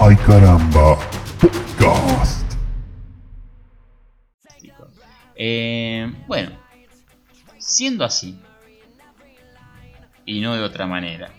Ay 0.00 0.16
caramba, 0.16 0.98
podcast. 1.40 2.52
Eh, 5.34 6.12
bueno, 6.26 6.50
siendo 7.58 8.04
así, 8.04 8.38
y 10.24 10.40
no 10.40 10.54
de 10.54 10.62
otra 10.62 10.86
manera, 10.86 11.30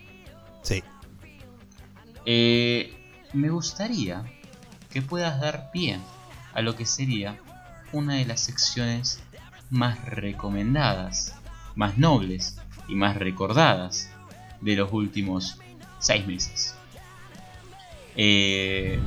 Sí. 0.61 0.83
eh, 2.25 2.93
me 3.33 3.49
gustaría 3.49 4.23
que 4.91 5.01
puedas 5.01 5.39
dar 5.39 5.71
pie 5.71 5.99
a 6.53 6.61
lo 6.61 6.75
que 6.75 6.85
sería 6.85 7.37
una 7.91 8.15
de 8.15 8.25
las 8.25 8.41
secciones 8.41 9.21
más 9.69 10.03
recomendadas, 10.05 11.35
más 11.75 11.97
nobles 11.97 12.57
y 12.87 12.95
más 12.95 13.15
recordadas 13.17 14.09
de 14.61 14.75
los 14.75 14.91
últimos 14.91 15.57
seis 15.99 16.25
meses. 16.27 16.75
Eh, 18.15 18.99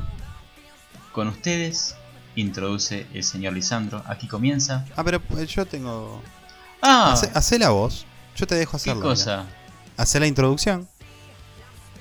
con 1.11 1.27
ustedes 1.27 1.95
introduce 2.35 3.05
el 3.13 3.23
señor 3.23 3.53
Lisandro. 3.53 4.03
Aquí 4.07 4.27
comienza. 4.27 4.85
Ah, 4.95 5.03
pero 5.03 5.19
pues, 5.19 5.47
yo 5.49 5.65
tengo. 5.65 6.21
Ah, 6.81 7.11
Hace, 7.13 7.31
hacé 7.33 7.59
la 7.59 7.69
voz. 7.69 8.05
Yo 8.35 8.45
te 8.47 8.55
dejo 8.55 8.71
¿qué 8.71 8.77
hacerla. 8.77 9.01
cosa? 9.03 9.45
Hacer 9.97 10.21
la 10.21 10.27
introducción. 10.27 10.87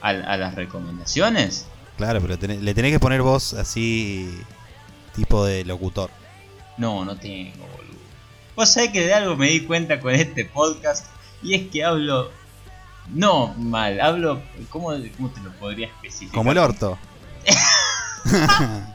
¿A, 0.01 0.09
a 0.09 0.37
las 0.37 0.55
recomendaciones? 0.55 1.67
Claro, 1.97 2.21
pero 2.21 2.37
tenés- 2.39 2.61
le 2.61 2.75
tenés 2.75 2.93
que 2.93 3.01
poner 3.01 3.23
voz 3.23 3.55
así. 3.55 4.29
Tipo 5.15 5.45
de 5.45 5.65
locutor. 5.65 6.11
No, 6.77 7.05
no 7.05 7.17
tengo, 7.17 7.65
boludo. 7.77 7.95
Vos 8.57 8.69
sabés 8.69 8.91
que 8.91 9.07
de 9.07 9.15
algo 9.15 9.37
me 9.37 9.47
di 9.49 9.61
cuenta 9.61 10.01
con 10.01 10.13
este 10.13 10.45
podcast 10.45 11.07
y 11.43 11.55
es 11.55 11.69
que 11.71 11.85
hablo. 11.85 12.33
No 13.09 13.55
mal, 13.59 14.01
hablo. 14.01 14.43
¿Cómo, 14.71 14.89
cómo 15.17 15.31
te 15.31 15.41
lo 15.41 15.53
podría 15.53 15.89
especificar? 15.89 16.35
Como 16.35 16.53
el 16.53 16.59
orto. 16.59 16.99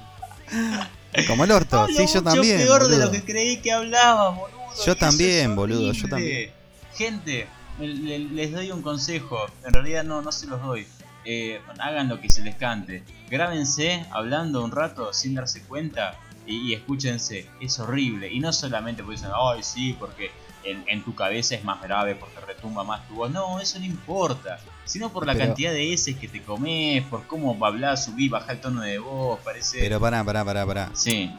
Como 1.28 1.44
el 1.44 1.52
orto. 1.52 1.81
Hablo 1.81 1.95
Sí, 1.95 2.06
yo 2.14 2.23
también. 2.23 2.58
peor 2.58 2.88
de 2.88 2.98
lo 2.98 3.11
que 3.11 3.23
creí 3.23 3.61
que 3.61 3.72
hablaba, 3.72 4.30
boludo. 4.30 4.58
Yo 4.86 4.95
también, 4.95 5.56
boludo, 5.56 5.92
yo 5.92 6.08
también. 6.08 6.52
Gente, 6.95 7.48
le- 7.80 7.88
le- 7.95 8.20
les 8.20 8.52
doy 8.52 8.72
un 8.72 8.81
consejo. 8.81 9.45
En 9.66 9.73
realidad 9.73 10.03
no, 10.03 10.22
no 10.22 10.31
se 10.31 10.48
los 10.48 10.61
doy. 10.61 10.88
Eh, 11.26 11.61
hagan 11.80 12.09
lo 12.09 12.20
que 12.22 12.30
se 12.30 12.42
les 12.42 12.55
cante. 12.55 13.03
Grábense 13.30 14.05
hablando 14.11 14.64
un 14.64 14.72
rato 14.72 15.14
sin 15.14 15.36
darse 15.36 15.61
cuenta 15.64 16.17
y, 16.48 16.70
y 16.70 16.73
escúchense. 16.73 17.48
Es 17.61 17.80
horrible. 17.80 18.31
Y 18.31 18.39
no 18.39 18.53
solamente 18.53 19.03
porque 19.03 19.17
dicen, 19.17 19.31
ay, 19.36 19.61
sí, 19.64 19.95
porque 20.00 20.31
en, 20.63 20.83
en 20.88 21.03
tu 21.03 21.15
cabeza 21.15 21.55
es 21.55 21.63
más 21.63 21.81
grave, 21.81 22.15
porque 22.15 22.39
retumba 22.41 22.83
más 22.83 23.07
tu 23.07 23.15
voz. 23.15 23.31
No, 23.31 23.59
eso 23.59 23.79
no 23.79 23.85
importa. 23.85 24.59
Sino 24.85 25.11
por 25.11 25.25
la 25.25 25.33
Pero- 25.33 25.45
cantidad 25.47 25.71
de 25.71 25.93
S 25.93 26.15
que 26.17 26.27
te 26.27 26.41
comes, 26.41 27.03
por 27.05 27.25
cómo 27.27 27.57
hablas, 27.65 28.05
subir, 28.05 28.31
bajar 28.31 28.55
el 28.55 28.61
tono 28.61 28.81
de 28.81 28.97
voz. 28.99 29.39
Parece. 29.43 29.80
Pero 29.80 29.99
pará, 29.99 30.23
pará, 30.23 30.43
pará, 30.43 30.65
pará. 30.65 30.89
Sí, 30.93 31.31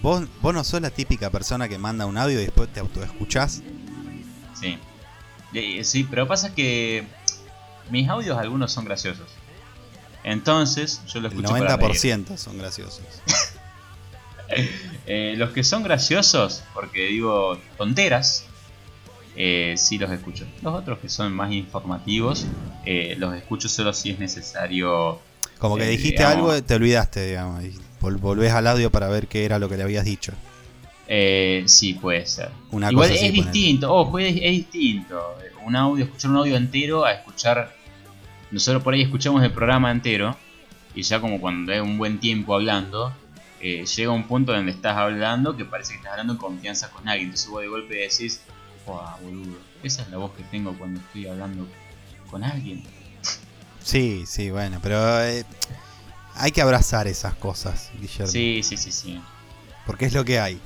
¿Vos, 0.00 0.22
vos 0.40 0.54
no 0.54 0.62
sos 0.62 0.80
la 0.80 0.90
típica 0.90 1.28
persona 1.30 1.68
que 1.68 1.76
manda 1.76 2.06
un 2.06 2.16
audio 2.16 2.38
y 2.40 2.44
después 2.44 2.72
te 2.72 2.78
autoescuchás. 2.80 3.62
Sí. 4.60 4.78
Eh, 5.54 5.82
Sí, 5.82 6.04
pero 6.08 6.28
pasa 6.28 6.54
que 6.54 7.04
mis 7.90 8.08
audios 8.08 8.38
algunos 8.38 8.70
son 8.70 8.84
graciosos. 8.84 9.26
Entonces, 10.22 11.00
yo 11.06 11.20
lo 11.20 11.28
El 11.28 11.32
escucho 11.34 11.48
para 11.58 11.76
reír. 11.76 11.90
90% 11.96 12.36
son 12.36 12.58
graciosos. 12.58 13.02
Eh, 15.10 15.34
los 15.36 15.50
que 15.50 15.62
son 15.62 15.82
graciosos, 15.82 16.62
porque 16.74 17.06
digo 17.08 17.58
tonteras, 17.76 18.44
eh, 19.40 19.74
sí 19.76 19.98
los 19.98 20.10
escucho. 20.10 20.44
Los 20.62 20.74
otros 20.74 20.98
que 20.98 21.08
son 21.08 21.32
más 21.32 21.52
informativos, 21.52 22.44
eh, 22.84 23.14
los 23.18 23.34
escucho 23.36 23.68
solo 23.68 23.92
si 23.92 24.10
es 24.10 24.18
necesario. 24.18 25.20
Como 25.58 25.76
que 25.76 25.84
Eh, 25.84 25.90
dijiste 25.90 26.18
digamos- 26.24 26.52
algo, 26.52 26.62
te 26.64 26.74
olvidaste, 26.74 27.24
digamos. 27.26 27.62
Y 27.64 27.72
vol- 28.00 28.18
volvés 28.18 28.52
al 28.52 28.66
audio 28.66 28.90
para 28.90 29.08
ver 29.08 29.28
qué 29.28 29.44
era 29.44 29.58
lo 29.60 29.68
que 29.68 29.76
le 29.76 29.84
habías 29.84 30.04
dicho. 30.04 30.32
Eh, 31.06 31.62
sí, 31.66 31.94
puede 31.94 32.26
ser. 32.26 32.50
Una 32.70 32.90
Igual 32.90 33.08
cosa 33.10 33.20
es 33.20 33.30
así, 33.30 33.40
distinto, 33.42 33.94
ojo, 33.94 34.18
es, 34.18 34.34
es 34.36 34.42
distinto. 34.42 35.22
Un 35.64 35.76
audio, 35.76 36.04
escuchar 36.04 36.30
un 36.32 36.36
audio 36.38 36.56
entero 36.56 37.04
a 37.04 37.12
escuchar. 37.12 37.74
Nosotros 38.50 38.82
por 38.82 38.94
ahí 38.94 39.02
escuchamos 39.02 39.42
el 39.42 39.52
programa 39.52 39.90
entero 39.90 40.36
y 40.94 41.02
ya 41.02 41.20
como 41.20 41.40
cuando 41.40 41.72
es 41.72 41.80
un 41.80 41.96
buen 41.98 42.18
tiempo 42.18 42.54
hablando, 42.54 43.12
llega 43.60 44.10
un 44.10 44.24
punto 44.24 44.52
donde 44.52 44.72
estás 44.72 44.96
hablando 44.96 45.56
que 45.56 45.64
parece 45.64 45.92
que 45.92 45.96
estás 45.98 46.12
hablando 46.12 46.32
en 46.34 46.38
confianza 46.38 46.90
con 46.90 47.08
alguien. 47.08 47.28
Entonces 47.28 47.48
vos 47.50 47.60
de 47.62 47.68
golpe 47.68 47.94
decís, 47.94 48.40
¡Wow, 48.88 49.00
boludo! 49.22 49.58
Esa 49.82 50.02
es 50.02 50.08
la 50.10 50.16
voz 50.16 50.32
que 50.32 50.42
tengo 50.44 50.72
cuando 50.76 51.00
estoy 51.00 51.26
hablando 51.28 51.66
con 52.30 52.42
alguien. 52.42 52.82
Sí, 53.82 54.24
sí, 54.26 54.50
bueno, 54.50 54.80
pero 54.82 55.22
eh, 55.24 55.44
hay 56.34 56.50
que 56.50 56.60
abrazar 56.60 57.06
esas 57.06 57.34
cosas, 57.34 57.90
Guillermo. 58.00 58.26
Sí, 58.26 58.60
sí, 58.62 58.76
sí, 58.76 58.92
sí. 58.92 59.20
Porque 59.86 60.06
es 60.06 60.12
lo 60.12 60.24
que 60.24 60.38
hay. 60.40 60.60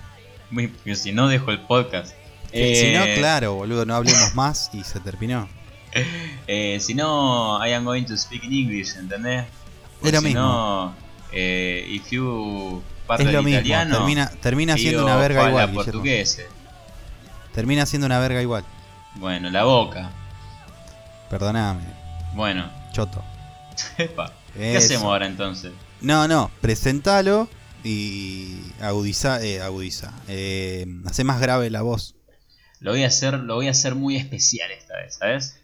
Muy- 0.51 0.69
porque 0.69 0.97
si 0.97 1.13
no 1.13 1.29
dejo 1.29 1.51
el 1.51 1.61
podcast. 1.61 2.15
Si 2.53 2.93
no, 2.93 3.05
Eh, 3.05 3.15
claro, 3.19 3.55
boludo, 3.55 3.87
no 3.87 3.95
hablemos 3.95 4.35
más 4.35 4.71
y 4.73 4.85
se 4.85 5.01
terminó. 5.01 5.49
Eh, 6.47 6.79
si 6.81 6.95
no, 6.95 7.61
I 7.67 7.73
am 7.75 7.85
going 7.85 8.05
to 8.05 8.17
speak 8.17 8.43
in 8.45 8.53
English, 8.53 8.97
¿entendés? 8.97 9.45
Es 10.03 10.11
lo 10.13 10.21
si 10.21 10.25
mismo. 10.25 10.41
no, 10.41 10.95
eh, 11.33 11.87
if 11.87 12.11
you 12.11 12.83
parla 13.07 13.27
Es 13.29 13.33
lo 13.35 13.43
mismo, 13.43 13.59
italiano, 13.59 13.99
termina, 13.99 14.31
termina 14.41 14.77
siendo 14.79 15.05
una 15.05 15.17
verga 15.17 15.49
igual, 15.49 15.71
Guillermo. 15.71 16.03
Termina 17.55 17.87
siendo 17.87 18.07
una 18.07 18.19
verga 18.19 18.41
igual. 18.43 18.65
Bueno, 19.17 19.51
la 19.51 19.65
boca. 19.65 20.11
Perdoname, 21.31 21.83
Bueno, 22.35 22.71
choto. 22.93 23.23
epa, 23.99 24.33
¿qué 24.55 24.77
Eso. 24.77 24.85
hacemos 24.87 25.05
ahora 25.05 25.27
entonces? 25.27 25.73
No, 26.01 26.29
no, 26.29 26.51
presentalo 26.61 27.49
y 27.85 28.59
agudiza, 28.81 29.43
eh, 29.43 29.61
agudiza. 29.63 30.13
Eh, 30.29 30.87
hace 31.07 31.25
más 31.25 31.41
grave 31.41 31.71
la 31.71 31.83
voz. 31.83 32.15
Lo 32.81 32.91
voy 32.91 33.05
a 33.05 33.07
hacer, 33.07 33.35
lo 33.39 33.55
voy 33.55 33.69
a 33.69 33.71
hacer 33.71 33.95
muy 33.95 34.17
especial 34.17 34.71
esta 34.73 34.97
vez, 34.97 35.15
¿sabes? 35.19 35.57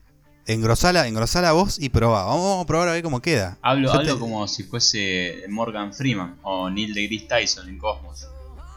Engrosá 0.47 0.93
la, 0.95 1.07
engrosá 1.07 1.43
la 1.43 1.53
voz 1.53 1.79
y 1.79 1.91
probá. 1.91 2.25
Vamos 2.25 2.63
a 2.65 2.67
probar 2.67 2.89
a 2.89 2.93
ver 2.93 3.03
cómo 3.03 3.21
queda. 3.21 3.59
Hablo, 3.61 3.93
hablo 3.93 4.15
te- 4.15 4.19
como 4.21 4.47
si 4.49 4.63
fuese 4.63 5.43
Morgan 5.51 5.93
Freeman 5.93 6.39
o 6.43 6.71
Neil 6.71 6.95
deGrasse 6.95 7.27
Tyson 7.29 7.69
en 7.69 7.79
Cosmos. 7.79 8.27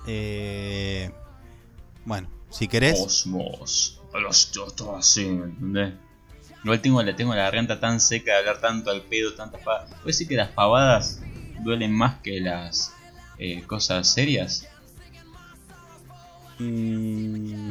Eh, 0.07 1.09
bueno, 2.03 2.27
si 2.51 2.67
querés. 2.67 2.99
Cosmos. 2.99 3.97
Los 4.13 4.51
todo 4.51 4.97
así, 4.97 5.25
¿entendés? 5.25 5.93
Igual 6.63 6.81
tengo, 6.81 7.01
la- 7.01 7.15
tengo 7.15 7.33
la 7.33 7.43
garganta 7.43 7.79
tan 7.79 7.99
seca 7.99 8.33
de 8.33 8.37
hablar 8.39 8.61
tanto 8.61 8.91
al 8.91 9.01
pedo, 9.01 9.33
tantas 9.33 9.61
pavadas. 9.61 9.89
¿Puede 9.89 10.05
decir 10.07 10.27
que 10.27 10.35
las 10.35 10.49
pavadas 10.49 11.21
duelen 11.63 11.91
más 11.91 12.21
que 12.21 12.39
las 12.39 12.93
eh, 13.39 13.63
cosas 13.65 14.07
serias? 14.13 14.67
mm, 16.59 17.69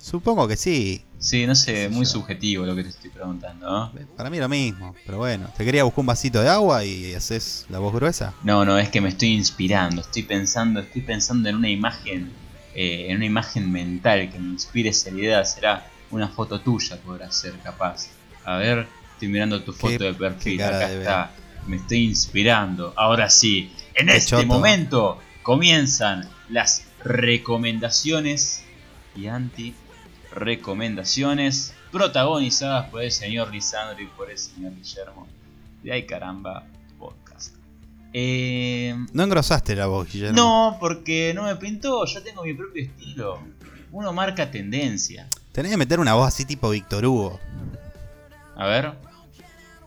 supongo 0.00 0.48
que 0.48 0.56
sí. 0.56 1.02
Sí, 1.18 1.46
no 1.46 1.54
sé, 1.54 1.88
muy 1.88 2.04
yo. 2.04 2.10
subjetivo 2.12 2.66
lo 2.66 2.74
que 2.76 2.82
te 2.84 2.90
estoy 2.90 3.10
preguntando, 3.10 3.68
¿no? 3.68 3.92
Para 4.16 4.28
mí 4.30 4.38
lo 4.38 4.48
mismo. 4.48 4.94
Pero 5.06 5.18
bueno, 5.18 5.48
te 5.56 5.64
quería 5.64 5.84
buscar 5.84 6.00
un 6.00 6.06
vasito 6.06 6.40
de 6.42 6.48
agua 6.48 6.84
y 6.84 7.14
haces 7.14 7.66
la 7.68 7.78
voz 7.78 7.92
gruesa. 7.94 8.34
No, 8.42 8.64
no, 8.64 8.78
es 8.78 8.88
que 8.90 9.00
me 9.00 9.08
estoy 9.08 9.28
inspirando, 9.34 10.02
estoy 10.02 10.22
pensando, 10.24 10.80
estoy 10.80 11.02
pensando 11.02 11.48
en 11.48 11.56
una 11.56 11.68
imagen, 11.68 12.32
eh, 12.78 13.06
en 13.08 13.16
una 13.16 13.24
imagen 13.24 13.72
mental 13.72 14.30
que 14.30 14.38
me 14.38 14.50
inspire 14.50 14.92
seriedad. 14.92 15.42
Será 15.44 15.86
una 16.10 16.28
foto 16.28 16.60
tuya, 16.60 16.98
podrá 16.98 17.32
ser 17.32 17.54
capaz. 17.60 18.08
A 18.44 18.58
ver, 18.58 18.86
estoy 19.14 19.28
mirando 19.28 19.62
tu 19.62 19.72
foto 19.72 20.04
de 20.04 20.12
perfil, 20.12 20.62
acá 20.62 20.88
de 20.88 20.98
está. 20.98 21.30
Me 21.66 21.76
estoy 21.76 22.04
inspirando. 22.04 22.92
Ahora 22.94 23.30
sí, 23.30 23.72
en 23.94 24.08
Qué 24.08 24.18
este 24.18 24.30
choto. 24.30 24.46
momento 24.46 25.18
comienzan 25.42 26.28
las 26.50 26.84
recomendaciones 27.02 28.62
y 29.16 29.26
anti 29.28 29.74
recomendaciones 30.30 31.74
protagonizadas 31.90 32.90
por 32.90 33.02
el 33.02 33.10
señor 33.10 33.50
Lisandro 33.50 34.02
y 34.02 34.06
por 34.06 34.30
el 34.30 34.36
señor 34.36 34.74
Guillermo 34.76 35.26
de 35.82 35.92
Ay 35.92 36.04
Caramba 36.04 36.66
Podcast. 36.98 37.54
Eh, 38.12 38.94
No 39.12 39.22
engrosaste 39.24 39.74
la 39.76 39.86
voz, 39.86 40.10
Guillermo. 40.10 40.36
no, 40.36 40.76
porque 40.80 41.32
no 41.34 41.42
me 41.44 41.56
pintó, 41.56 42.04
yo 42.06 42.22
tengo 42.22 42.42
mi 42.44 42.54
propio 42.54 42.84
estilo. 42.84 43.40
Uno 43.92 44.12
marca 44.12 44.50
tendencia. 44.50 45.28
Tenés 45.52 45.70
que 45.70 45.76
meter 45.76 46.00
una 46.00 46.14
voz 46.14 46.28
así 46.28 46.44
tipo 46.44 46.70
Víctor 46.70 47.04
Hugo. 47.06 47.38
A 48.56 48.66
ver. 48.66 48.92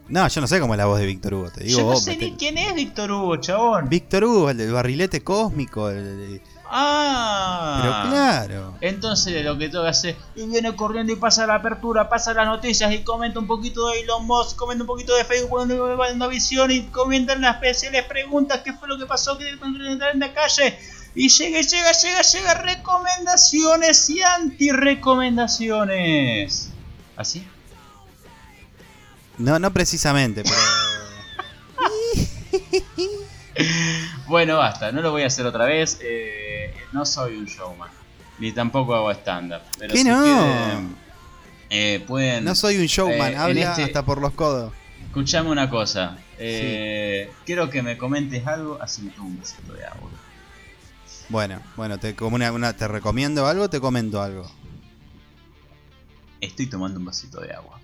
No, 0.07 0.27
yo 0.27 0.41
no 0.41 0.47
sé 0.47 0.59
cómo 0.59 0.73
es 0.73 0.77
la 0.79 0.85
voz 0.85 0.99
de 0.99 1.05
Víctor 1.05 1.33
Hugo. 1.35 1.51
Te 1.51 1.63
digo 1.63 1.77
yo 1.79 1.85
no 1.85 1.91
vos. 1.91 2.03
sé 2.03 2.17
ni 2.17 2.33
quién 2.35 2.57
es 2.57 2.73
Víctor 2.73 3.11
Hugo, 3.11 3.35
chabón. 3.37 3.89
Víctor 3.89 4.23
Hugo, 4.23 4.49
el 4.49 4.57
del 4.57 4.71
barrilete 4.71 5.21
cósmico. 5.23 5.89
el- 5.91 6.41
ah. 6.69 7.79
Pero 7.81 8.11
claro. 8.11 8.75
Entonces 8.81 9.43
lo 9.43 9.57
que 9.57 9.69
que 9.69 9.87
hacer, 9.87 10.15
y 10.35 10.47
viene 10.47 10.75
corriendo 10.75 11.13
y 11.13 11.15
pasa 11.15 11.45
la 11.45 11.55
apertura, 11.55 12.09
pasa 12.09 12.33
las 12.33 12.47
noticias 12.47 12.91
y 12.93 13.03
comenta 13.03 13.39
un 13.39 13.47
poquito 13.47 13.89
de 13.89 14.01
Elon 14.01 14.25
Musk, 14.25 14.55
comenta 14.55 14.83
un 14.83 14.87
poquito 14.87 15.15
de 15.15 15.25
Facebook 15.25 15.49
cuando 15.49 16.29
visión 16.29 16.71
y 16.71 16.83
comentan 16.87 17.41
las 17.41 17.55
especiales 17.55 18.05
preguntas, 18.05 18.61
qué 18.63 18.73
fue 18.73 18.87
lo 18.87 18.97
que 18.97 19.05
pasó, 19.05 19.37
qué 19.37 19.49
entrar 19.49 20.13
en 20.13 20.19
la 20.19 20.33
calle. 20.33 20.79
Y 21.15 21.29
llega, 21.29 21.61
llega, 21.61 21.91
llega, 21.91 22.21
llega, 22.21 22.53
recomendaciones 22.53 24.09
y 24.09 24.21
anti-recomendaciones. 24.21 26.69
¿Así? 27.17 27.45
No, 29.37 29.59
no 29.59 29.73
precisamente, 29.73 30.43
pero. 30.43 30.55
bueno, 34.27 34.57
basta, 34.57 34.91
no 34.91 35.01
lo 35.01 35.11
voy 35.11 35.23
a 35.23 35.27
hacer 35.27 35.45
otra 35.45 35.65
vez. 35.65 35.99
eh, 36.01 36.38
no 36.91 37.05
soy 37.05 37.37
un 37.37 37.45
showman. 37.45 37.89
Ni 38.39 38.51
tampoco 38.51 38.95
hago 38.95 39.11
stand-up. 39.11 39.61
Pero 39.77 39.91
¿Qué 39.93 39.99
si 39.99 40.03
no? 40.07 40.23
quieren, 40.23 40.95
eh, 41.69 42.03
pueden. 42.07 42.45
No 42.45 42.55
soy 42.55 42.77
un 42.77 42.85
showman, 42.85 43.33
Eh, 43.33 43.37
habla 43.37 43.69
este- 43.71 43.83
hasta 43.83 44.05
por 44.05 44.21
los 44.21 44.33
codos. 44.33 44.71
Escuchame 45.07 45.49
una 45.49 45.69
cosa. 45.69 46.17
Eh, 46.37 47.31
Quiero 47.45 47.69
que 47.69 47.81
me 47.81 47.97
comentes 47.97 48.45
algo, 48.47 48.77
así 48.81 49.01
me 49.01 49.11
tomo 49.11 49.27
un 49.29 49.39
besito 49.39 49.73
de 49.73 49.85
agua. 49.85 50.09
Bueno, 51.29 51.61
bueno, 51.75 51.97
te, 51.99 52.15
como 52.15 52.35
una, 52.35 52.51
una- 52.51 52.73
te 52.73 52.87
recomiendo 52.87 53.45
algo, 53.47 53.69
te 53.69 53.79
comento 53.79 54.21
algo. 54.21 54.49
Estoy 56.41 56.67
tomando 56.67 56.99
un 56.99 57.05
vasito 57.05 57.41
de 57.41 57.51
agua. 57.53 57.79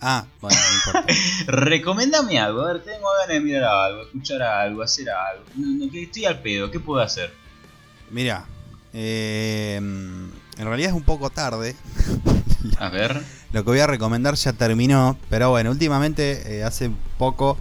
Ah, 0.00 0.24
bueno, 0.40 0.56
no 0.58 0.76
importa. 0.76 1.14
Recomendame 1.46 2.38
algo, 2.38 2.62
a 2.62 2.72
ver, 2.72 2.82
tengo 2.82 3.06
ganas 3.12 3.28
de 3.28 3.40
mirar 3.40 3.64
algo, 3.64 4.02
escuchar 4.02 4.40
algo, 4.42 4.82
hacer 4.82 5.10
algo. 5.10 5.44
Estoy 5.92 6.24
al 6.24 6.40
pedo, 6.40 6.70
¿qué 6.70 6.80
puedo 6.80 7.02
hacer? 7.02 7.32
Mira, 8.10 8.44
eh, 8.92 9.76
en 9.76 10.32
realidad 10.66 10.90
es 10.90 10.96
un 10.96 11.02
poco 11.02 11.30
tarde. 11.30 11.76
A 12.78 12.88
ver. 12.88 13.22
Lo 13.52 13.64
que 13.64 13.70
voy 13.70 13.80
a 13.80 13.86
recomendar 13.86 14.34
ya 14.34 14.52
terminó, 14.52 15.18
pero 15.28 15.50
bueno, 15.50 15.70
últimamente, 15.70 16.58
eh, 16.58 16.64
hace 16.64 16.90
poco, 17.18 17.58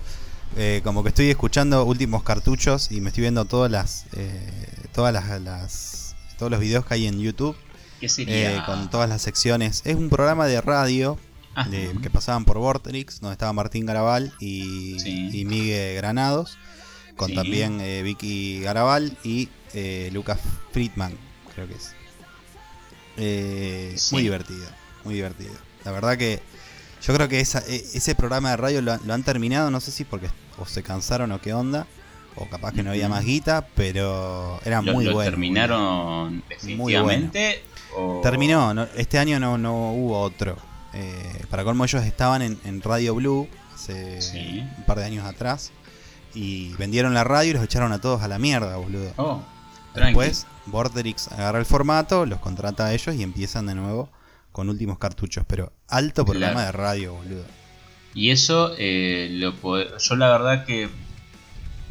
eh, 0.56 0.82
como 0.84 1.02
que 1.04 1.10
estoy 1.10 1.30
escuchando 1.30 1.84
últimos 1.86 2.24
cartuchos 2.24 2.92
y 2.92 3.02
me 3.02 3.10
estoy 3.10 3.22
viendo 3.22 3.46
todas 3.46 3.72
las, 3.72 4.06
eh, 4.14 4.52
todas 4.94 5.14
las, 5.14 5.42
las- 5.42 6.16
todos 6.38 6.52
los 6.52 6.60
videos 6.60 6.86
que 6.86 6.94
hay 6.94 7.08
en 7.08 7.20
YouTube 7.20 7.56
¿Qué 8.00 8.08
sería? 8.08 8.56
eh, 8.58 8.62
con 8.66 8.90
todas 8.90 9.10
las 9.10 9.22
secciones. 9.22 9.82
Es 9.86 9.96
un 9.96 10.10
programa 10.10 10.46
de 10.48 10.62
radio 10.62 11.18
Ajá. 11.56 11.70
de- 11.70 11.92
que 12.02 12.10
pasaban 12.10 12.46
por 12.46 12.58
Vortrix, 12.60 13.20
donde 13.20 13.34
estaba 13.34 13.52
Martín 13.54 13.86
Garabal 13.86 14.32
y, 14.40 14.98
Sí. 15.00 15.30
y 15.34 15.46
Miguel 15.46 15.96
Granados, 15.96 16.58
con 17.20 17.28
Sí. 17.32 17.36
también 17.36 17.82
eh, 17.82 18.02
Vicky 18.02 18.62
Garabal 18.62 19.18
y 19.26 19.50
eh, 19.74 20.10
Lucas 20.14 20.40
Friedman, 20.72 21.14
creo 21.54 21.68
que 21.68 21.74
es. 21.76 21.94
Eh, 23.18 23.94
Sí. 23.98 24.16
Muy 24.16 24.24
divertido, 24.24 24.66
muy 25.04 25.14
divertido. 25.16 25.54
La 25.84 25.92
verdad 25.92 26.18
que 26.18 26.40
yo 27.06 27.14
creo 27.14 27.28
que 27.28 27.42
esa- 27.42 27.64
e- 27.68 27.84
ese 27.94 28.16
programa 28.16 28.52
de 28.52 28.58
radio 28.58 28.82
lo, 28.82 28.94
han- 28.94 29.02
lo 29.06 29.14
han 29.14 29.24
terminado, 29.24 29.70
no 29.70 29.80
sé 29.82 29.92
si 29.92 30.06
porque 30.06 30.30
o 30.58 30.66
se 30.66 30.82
cansaron 30.82 31.32
o 31.34 31.42
qué 31.42 31.54
onda, 31.54 31.88
o 32.36 32.46
capaz 32.50 32.72
que 32.74 32.84
no 32.84 32.92
había 32.92 33.10
más 33.10 33.26
guita, 33.26 33.68
pero 33.76 34.60
era 34.64 34.82
¿Lo, 34.82 34.94
muy 34.94 35.04
lo 35.06 35.14
bueno. 35.14 35.30
terminaron 35.30 36.44
definitivamente? 36.48 37.62
o- 37.98 38.22
Terminó, 38.24 38.74
no- 38.74 38.88
este 38.96 39.20
año 39.20 39.40
no, 39.40 39.58
no 39.58 39.92
hubo 39.92 40.20
otro. 40.22 40.56
Eh, 40.94 41.44
para 41.50 41.64
colmo 41.66 41.84
ellos 41.84 42.04
estaban 42.06 42.42
en, 42.42 42.58
en 42.64 42.82
Radio 42.82 43.14
Blue 43.16 43.48
hace 43.76 44.22
Sí. 44.22 44.64
un 44.78 44.84
par 44.86 44.98
de 45.00 45.06
años 45.06 45.26
atrás 45.26 45.72
y 46.34 46.74
vendieron 46.74 47.14
la 47.14 47.24
radio 47.24 47.52
y 47.52 47.54
los 47.54 47.64
echaron 47.64 47.92
a 47.92 48.00
todos 48.02 48.22
a 48.22 48.28
la 48.28 48.40
mierda, 48.40 48.78
boludo. 48.78 49.12
Oh. 49.18 49.42
Después 49.96 50.46
Vorterix 50.68 51.28
agarra 51.32 51.60
el 51.60 51.66
formato, 51.66 52.26
los 52.26 52.40
contrata 52.40 52.86
a 52.86 52.94
ellos 52.94 53.16
y 53.16 53.24
empiezan 53.24 53.66
de 53.66 53.76
nuevo 53.76 54.10
con 54.52 54.70
últimos 54.70 54.98
cartuchos. 55.00 55.44
Pero 55.48 55.72
alto 55.88 56.26
programa 56.26 56.54
Claro. 56.54 56.66
de 56.68 56.72
radio, 56.72 57.14
boludo. 57.16 57.46
Y 58.14 58.30
eso, 58.32 58.74
eh, 58.78 59.30
lo 59.32 59.54
yo 59.98 60.16
la 60.16 60.30
verdad 60.32 60.66
que 60.66 60.90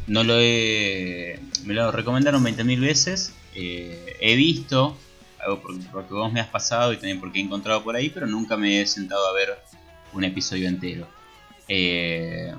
no 0.07 0.23
lo 0.23 0.35
he... 0.39 1.39
Me 1.65 1.73
lo 1.73 1.91
recomendaron 1.91 2.43
20.000 2.43 2.79
veces. 2.79 3.33
eh, 3.55 4.15
he 4.21 4.35
visto, 4.35 4.97
algo 5.39 5.61
por- 5.61 5.79
porque 5.91 6.13
vos 6.13 6.31
me 6.31 6.39
has 6.39 6.47
pasado 6.47 6.93
y 6.93 6.97
también 6.97 7.19
porque 7.19 7.39
he 7.39 7.41
encontrado 7.41 7.83
por 7.83 7.95
ahí, 7.95 8.09
pero 8.09 8.27
nunca 8.27 8.55
me 8.57 8.81
he 8.81 8.85
sentado 8.87 9.27
a 9.27 9.33
ver 9.33 9.57
un 10.13 10.23
episodio 10.23 10.67
entero. 10.69 11.07
Eh, 11.67 12.53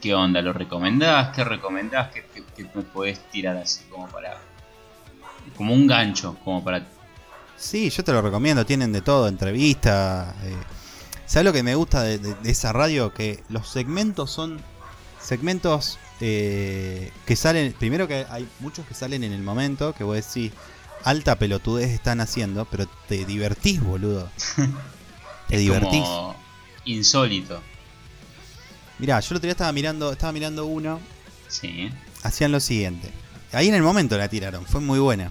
¿Qué 0.00 0.14
onda? 0.14 0.40
¿Lo 0.42 0.52
recomendás? 0.52 1.34
¿Qué 1.34 1.44
recomendás? 1.44 2.10
¿Qué, 2.12 2.24
qué- 2.34 2.44
qué 2.56 2.68
me 2.74 2.82
podés 2.82 3.18
tirar 3.30 3.56
así 3.56 3.84
como 3.90 4.06
para... 4.08 4.38
Como 5.56 5.74
un 5.74 5.86
gancho, 5.86 6.36
como 6.44 6.62
para... 6.62 6.86
Sí, 7.56 7.90
yo 7.90 8.04
te 8.04 8.12
lo 8.12 8.22
recomiendo, 8.22 8.64
tienen 8.64 8.92
de 8.92 9.00
todo, 9.02 9.26
entrevistas. 9.26 10.34
Eh. 10.44 10.54
¿Sabes 11.26 11.44
lo 11.46 11.52
que 11.52 11.62
me 11.64 11.74
gusta 11.74 12.02
de, 12.02 12.18
de- 12.18 12.34
de 12.34 12.50
esa 12.50 12.72
radio? 12.72 13.12
Que 13.12 13.42
los 13.48 13.68
segmentos 13.68 14.30
son 14.30 14.60
segmentos 15.20 15.98
eh, 16.20 17.10
que 17.26 17.34
salen, 17.36 17.72
primero 17.72 18.06
que 18.06 18.24
hay 18.30 18.48
muchos 18.60 18.86
que 18.86 18.94
salen 18.94 19.24
en 19.24 19.32
el 19.32 19.42
momento, 19.42 19.92
que 19.94 20.04
vos 20.04 20.14
decís, 20.16 20.52
alta 21.04 21.36
pelotudez 21.36 21.90
están 21.90 22.20
haciendo, 22.20 22.64
pero 22.66 22.86
te 23.08 23.24
divertís, 23.24 23.82
boludo. 23.82 24.28
te 25.48 25.56
es 25.56 25.60
divertís. 25.60 26.02
Como 26.02 26.36
insólito. 26.84 27.60
Mirá, 28.98 29.20
yo 29.20 29.28
el 29.30 29.36
otro 29.36 29.46
día 29.46 29.52
estaba 29.52 29.72
mirando, 29.72 30.12
estaba 30.12 30.32
mirando 30.32 30.66
uno, 30.66 31.00
Sí. 31.48 31.90
hacían 32.22 32.52
lo 32.52 32.60
siguiente. 32.60 33.10
Ahí 33.52 33.68
en 33.68 33.74
el 33.74 33.82
momento 33.82 34.18
la 34.18 34.28
tiraron, 34.28 34.66
fue 34.66 34.80
muy 34.80 34.98
buena. 34.98 35.30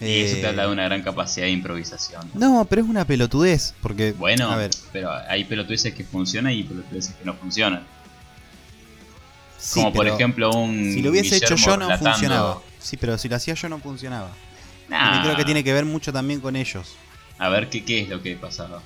Y 0.00 0.20
eso 0.22 0.36
Eh, 0.36 0.40
te 0.40 0.46
habla 0.46 0.66
de 0.66 0.72
una 0.72 0.84
gran 0.84 1.02
capacidad 1.02 1.46
de 1.46 1.50
improvisación. 1.52 2.30
No, 2.34 2.64
pero 2.70 2.82
es 2.82 2.88
una 2.88 3.04
pelotudez, 3.04 3.74
porque... 3.82 4.12
Bueno, 4.12 4.50
a 4.50 4.56
ver, 4.56 4.70
pero 4.92 5.10
hay 5.12 5.44
pelotudeces 5.44 5.92
que 5.94 6.04
funcionan 6.04 6.52
y 6.52 6.62
pelotudeces 6.62 7.14
que 7.16 7.24
no 7.24 7.34
funcionan. 7.34 7.84
sí, 9.58 9.80
Como 9.80 9.92
por 9.92 10.06
ejemplo 10.06 10.50
un. 10.52 10.92
Si 10.94 11.02
lo 11.02 11.10
hubiese 11.10 11.36
hecho 11.36 11.56
yo 11.56 11.76
no 11.76 11.86
relatando- 11.88 12.10
funcionaba. 12.12 12.58
Sí, 12.78 12.96
pero 12.96 13.18
si 13.18 13.28
lo 13.28 13.36
hacía 13.36 13.54
yo 13.54 13.68
no 13.68 13.78
funcionaba. 13.80 14.30
Nah. 14.88 15.18
Y 15.18 15.22
creo 15.24 15.36
que 15.36 15.44
tiene 15.44 15.64
que 15.64 15.72
ver 15.72 15.84
mucho 15.84 16.12
también 16.12 16.40
con 16.40 16.54
ellos. 16.56 16.94
A 17.38 17.48
ver 17.48 17.68
qué, 17.68 17.84
qué 17.84 18.02
es 18.02 18.08
lo 18.08 18.22
que 18.22 18.36
pasaba. 18.36 18.80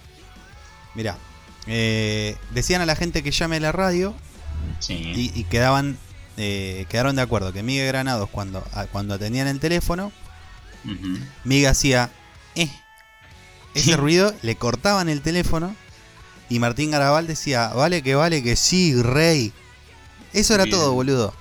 Mirá, 0.94 1.16
eh, 1.66 2.36
decían 2.50 2.80
a 2.82 2.86
la 2.86 2.96
gente 2.96 3.22
que 3.22 3.30
llame 3.30 3.56
a 3.56 3.60
la 3.60 3.72
radio 3.72 4.14
Sí. 4.80 4.94
y, 4.94 5.32
y 5.38 5.44
quedaban 5.44 5.96
eh, 6.36 6.86
quedaron 6.88 7.14
de 7.16 7.22
acuerdo 7.22 7.52
que 7.52 7.62
Miguel 7.62 7.86
Granados 7.88 8.28
cuando, 8.30 8.66
a- 8.72 8.86
cuando 8.86 9.14
atendían 9.14 9.46
el 9.48 9.60
teléfono, 9.60 10.12
Ujú. 10.84 11.18
Miguel 11.44 11.70
hacía 11.70 12.10
eh, 12.54 12.70
ese 13.74 13.96
ruido, 13.96 14.34
le 14.42 14.56
cortaban 14.56 15.08
el 15.08 15.20
teléfono 15.22 15.76
y 16.48 16.58
Martín 16.58 16.90
Garabal 16.90 17.26
decía, 17.26 17.68
vale 17.68 18.02
que 18.02 18.14
vale 18.14 18.42
que 18.42 18.56
sí, 18.56 19.00
rey. 19.00 19.52
Eso 20.32 20.54
era 20.54 20.64
Bien. 20.64 20.76
todo, 20.76 20.92
boludo. 20.94 21.34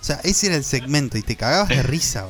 O 0.00 0.04
sea, 0.04 0.20
ese 0.24 0.46
era 0.48 0.56
el 0.56 0.64
segmento 0.64 1.16
y 1.16 1.22
te 1.22 1.36
cagabas 1.36 1.68
de 1.68 1.82
risa. 1.84 2.26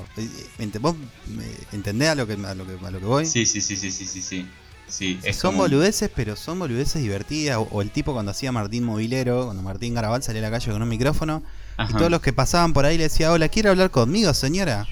¿Vos 0.80 0.96
eh, 1.40 1.64
entendés 1.72 2.10
a 2.10 2.14
lo 2.14 2.26
que, 2.26 2.34
a 2.34 2.54
lo 2.54 2.66
que, 2.66 2.86
a 2.86 2.90
lo 2.90 2.98
que 2.98 3.06
voy? 3.06 3.26
Sí, 3.26 3.46
sí, 3.46 3.60
sí, 3.62 3.76
sí, 3.76 3.90
sí, 3.90 4.06
sí, 4.06 4.20
sí. 4.22 4.48
Sí, 4.92 5.18
es 5.22 5.36
son 5.36 5.52
como- 5.52 5.62
boludeces, 5.62 6.10
pero 6.14 6.36
son 6.36 6.58
boludeces 6.58 7.00
divertidas. 7.02 7.56
O, 7.56 7.62
o 7.62 7.80
el 7.80 7.90
tipo 7.90 8.12
cuando 8.12 8.30
hacía 8.32 8.52
Martín 8.52 8.84
Movilero, 8.84 9.46
cuando 9.46 9.62
Martín 9.62 9.94
Garabal 9.94 10.22
salía 10.22 10.42
a 10.42 10.50
la 10.50 10.50
calle 10.50 10.70
con 10.70 10.82
un 10.82 10.88
micrófono, 10.88 11.42
y 11.88 11.92
todos 11.94 12.10
los 12.10 12.20
que 12.20 12.32
pasaban 12.34 12.74
por 12.74 12.84
ahí 12.84 12.98
le 12.98 13.04
decía, 13.04 13.32
hola, 13.32 13.48
¿quiere 13.48 13.70
hablar 13.70 13.90
conmigo, 13.90 14.34
señora? 14.34 14.86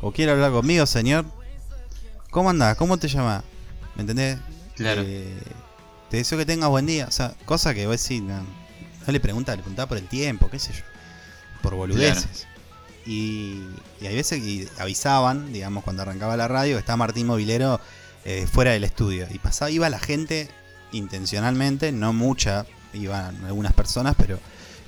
¿O 0.00 0.12
quiere 0.12 0.30
hablar 0.30 0.52
conmigo, 0.52 0.86
señor? 0.86 1.24
¿Cómo 2.30 2.50
andás? 2.50 2.76
¿Cómo 2.76 2.96
te 2.96 3.08
llamas? 3.08 3.42
¿Me 3.96 4.02
entendés? 4.02 4.38
Claro. 4.76 5.02
Eh, 5.04 5.36
te 6.10 6.18
deseo 6.18 6.38
que 6.38 6.46
tengas 6.46 6.70
buen 6.70 6.86
día. 6.86 7.06
O 7.08 7.10
sea, 7.10 7.34
cosa 7.44 7.74
que 7.74 7.86
vos 7.88 8.00
decís, 8.00 8.22
no, 8.22 8.38
no 8.38 9.12
le 9.12 9.18
preguntaba, 9.20 9.56
le 9.56 9.62
preguntaba 9.62 9.88
por 9.88 9.98
el 9.98 10.06
tiempo, 10.06 10.48
qué 10.48 10.60
sé 10.60 10.72
yo. 10.72 10.82
Por 11.60 11.74
boludeces. 11.74 12.46
Y, 13.04 13.62
y 14.00 14.06
hay 14.06 14.14
veces 14.14 14.40
que 14.40 14.68
avisaban, 14.78 15.52
digamos, 15.52 15.82
cuando 15.82 16.02
arrancaba 16.02 16.36
la 16.36 16.46
radio, 16.46 16.78
estaba 16.78 16.98
Martín 16.98 17.26
Movilero 17.26 17.80
eh, 18.38 18.46
fuera 18.46 18.72
del 18.72 18.84
estudio. 18.84 19.26
Y 19.30 19.38
pasaba, 19.38 19.70
iba 19.70 19.88
la 19.90 19.98
gente 19.98 20.48
intencionalmente, 20.92 21.92
no 21.92 22.12
mucha, 22.12 22.66
iban 22.92 23.44
algunas 23.44 23.72
personas, 23.72 24.14
pero 24.18 24.38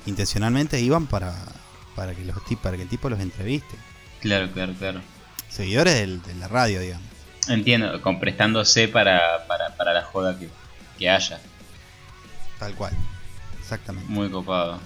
intencionalmente 0.07 0.81
iban 0.81 1.07
para, 1.07 1.35
para, 1.97 2.15
que, 2.15 2.25
los, 2.25 2.37
para 2.63 2.77
que 2.77 2.83
el 2.83 2.89
tipo 2.89 3.09
los 3.09 3.21
entreviste. 3.21 3.77
Claro, 4.21 4.51
claro, 4.53 4.73
claro. 4.79 5.01
Seguidores 5.49 5.95
del- 5.95 6.23
de 6.23 6.35
la 6.37 6.49
radio, 6.49 6.81
digamos. 6.81 7.07
Entiendo, 7.49 8.01
prestándose 8.21 8.89
para, 8.89 9.47
para, 9.49 9.77
para 9.77 9.93
la 9.93 10.03
joda 10.03 10.39
que, 10.39 10.49
que 10.99 11.11
haya. 11.11 11.41
Tal 12.59 12.75
cual. 12.75 12.93
Exactamente. 13.61 14.09
Muy 14.11 14.31
copado. 14.31 14.79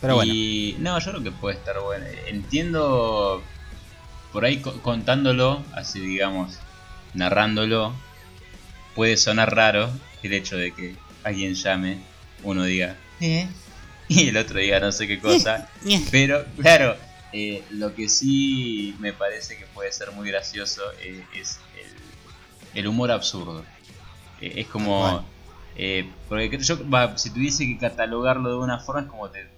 Pero 0.00 0.14
bueno. 0.14 0.32
Y 0.34 0.76
no, 0.78 0.98
yo 0.98 1.10
creo 1.10 1.22
que 1.22 1.30
puede 1.30 1.56
estar 1.56 1.78
bueno. 1.80 2.06
Entiendo 2.26 3.42
por 4.32 4.44
ahí 4.44 4.58
co- 4.60 4.80
contándolo, 4.82 5.62
así 5.74 6.00
digamos, 6.00 6.58
narrándolo, 7.14 7.94
puede 8.94 9.16
sonar 9.16 9.54
raro 9.54 9.90
el 10.22 10.32
hecho 10.32 10.56
de 10.56 10.72
que 10.72 10.96
alguien 11.24 11.54
llame, 11.54 11.98
uno 12.42 12.64
diga, 12.64 12.96
¿eh? 13.20 13.48
Y 14.08 14.28
el 14.28 14.36
otro 14.36 14.58
diga 14.58 14.80
no 14.80 14.90
sé 14.90 15.06
qué 15.06 15.20
cosa. 15.20 15.68
Pero, 16.10 16.44
claro, 16.60 16.96
eh, 17.32 17.62
lo 17.70 17.94
que 17.94 18.08
sí 18.08 18.96
me 18.98 19.12
parece 19.12 19.56
que 19.56 19.66
puede 19.66 19.92
ser 19.92 20.10
muy 20.10 20.28
gracioso 20.28 20.82
eh, 21.00 21.24
es 21.34 21.60
el, 22.74 22.80
el 22.80 22.88
humor 22.88 23.12
absurdo. 23.12 23.64
Eh, 24.40 24.54
es 24.56 24.66
como. 24.66 25.24
Eh, 25.76 26.10
porque 26.28 26.58
yo, 26.58 26.90
va, 26.90 27.16
si 27.16 27.30
tuviese 27.30 27.66
que 27.66 27.78
catalogarlo 27.78 28.50
de 28.50 28.56
una 28.56 28.80
forma, 28.80 29.02
es 29.02 29.06
como 29.06 29.28
de 29.28 29.48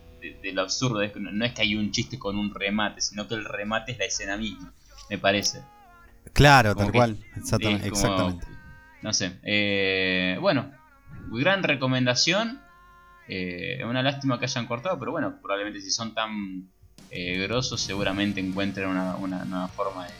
lo 0.52 0.62
absurdo. 0.62 1.00
Es 1.00 1.12
que 1.12 1.20
no, 1.20 1.32
no 1.32 1.44
es 1.44 1.52
que 1.52 1.62
hay 1.62 1.74
un 1.74 1.90
chiste 1.90 2.18
con 2.18 2.38
un 2.38 2.54
remate, 2.54 3.00
sino 3.00 3.26
que 3.26 3.34
el 3.34 3.44
remate 3.44 3.92
es 3.92 3.98
la 3.98 4.04
escena 4.04 4.36
misma, 4.36 4.72
me 5.08 5.18
parece. 5.18 5.62
Claro, 6.32 6.74
Como 6.74 6.86
tal 6.86 6.92
cual. 6.92 7.18
Exactamente. 7.36 7.86
es 7.88 7.92
como- 7.92 8.04
exactamente. 8.04 8.46
No 9.02 9.12
sé. 9.12 9.32
eh, 9.42 10.38
bueno, 10.40 10.70
gran 11.32 11.62
recomendación. 11.62 12.60
Eh, 13.28 13.78
es 13.80 13.84
una 13.84 14.02
lástima 14.02 14.38
que 14.38 14.44
hayan 14.46 14.66
cortado, 14.66 14.98
pero 14.98 15.10
bueno, 15.12 15.34
probablemente 15.40 15.80
si 15.80 15.90
son 15.90 16.14
tan 16.14 16.68
eh, 17.10 17.38
grosos 17.46 17.80
seguramente 17.80 18.40
encuentren 18.40 18.88
una, 18.88 19.16
una 19.16 19.44
nueva 19.44 19.68
forma 19.68 20.06
de, 20.06 20.12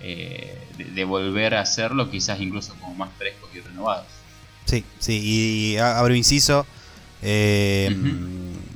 eh, 0.00 0.58
de, 0.78 0.84
de 0.84 1.04
volver 1.04 1.54
a 1.54 1.60
hacerlo, 1.60 2.10
quizás 2.10 2.40
incluso 2.40 2.74
como 2.80 2.94
más 2.94 3.10
frescos 3.18 3.50
y 3.54 3.60
renovados. 3.60 4.06
Sí, 4.66 4.84
sí, 4.98 5.20
y 5.22 5.76
abro 5.78 6.14
inciso. 6.14 6.66
eh. 7.22 7.94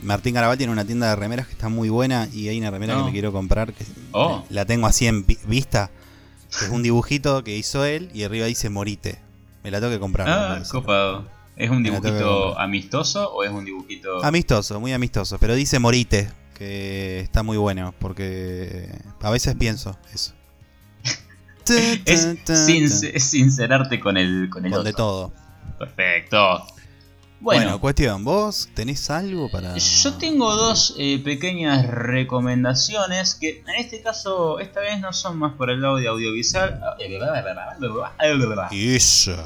Martín 0.02 0.34
Garabal 0.34 0.56
tiene 0.56 0.72
una 0.72 0.84
tienda 0.84 1.08
de 1.10 1.16
remeras 1.16 1.46
que 1.46 1.52
está 1.54 1.68
muy 1.68 1.88
buena 1.88 2.28
y 2.32 2.48
hay 2.48 2.58
una 2.60 2.70
remera 2.70 2.94
No. 2.94 3.00
que 3.00 3.06
me 3.06 3.12
quiero 3.12 3.32
comprar 3.32 3.72
que 3.72 3.84
Oh. 4.12 4.44
la 4.50 4.64
tengo 4.64 4.86
así 4.86 5.06
en 5.06 5.26
vi- 5.26 5.38
vista. 5.46 5.90
Es 6.62 6.68
un 6.70 6.82
dibujito 6.82 7.42
que 7.44 7.56
hizo 7.56 7.84
él 7.84 8.10
y 8.14 8.22
arriba 8.24 8.46
dice 8.46 8.70
Morite. 8.70 9.18
Me 9.64 9.70
la 9.70 9.80
tengo 9.80 9.92
que 9.92 9.98
comprar. 10.00 10.28
Ah, 10.28 10.62
copado. 10.70 11.26
¿Es 11.56 11.70
un 11.70 11.82
dibujito 11.82 12.58
amistoso 12.58 13.32
o 13.32 13.42
es 13.44 13.50
un 13.50 13.64
dibujito.? 13.64 14.22
Amistoso, 14.24 14.78
muy 14.78 14.92
amistoso, 14.92 15.38
pero 15.38 15.54
dice 15.54 15.78
Morite, 15.78 16.30
que 16.54 17.20
está 17.20 17.42
muy 17.42 17.56
bueno, 17.56 17.94
porque 17.98 18.88
a 19.20 19.30
veces 19.30 19.54
pienso 19.56 19.96
eso. 20.12 20.34
Es 22.04 22.36
sin, 22.64 22.84
es 22.84 23.24
sincerarte 23.24 23.98
con 23.98 24.16
el, 24.16 24.48
con 24.50 24.64
el 24.66 24.70
Con 24.72 24.84
de 24.84 24.90
otro. 24.90 25.04
todo. 25.04 25.32
Perfecto. 25.80 26.64
Bueno, 27.46 27.62
Bueno, 27.62 27.80
cuestión, 27.80 28.24
¿vos 28.24 28.68
tenés 28.74 29.08
algo 29.08 29.48
para...? 29.48 29.76
yo 29.76 30.14
tengo 30.14 30.52
dos 30.56 30.96
eh, 30.98 31.20
pequeñas 31.22 31.86
recomendaciones 31.86 33.36
que 33.36 33.62
en 33.64 33.76
este 33.76 34.02
caso, 34.02 34.58
esta 34.58 34.80
vez 34.80 34.98
no 34.98 35.12
son 35.12 35.38
más 35.38 35.52
por 35.52 35.70
el 35.70 35.80
lado 35.80 35.98
de 35.98 36.08
audiovisual. 36.08 36.80
Eso. 38.72 39.36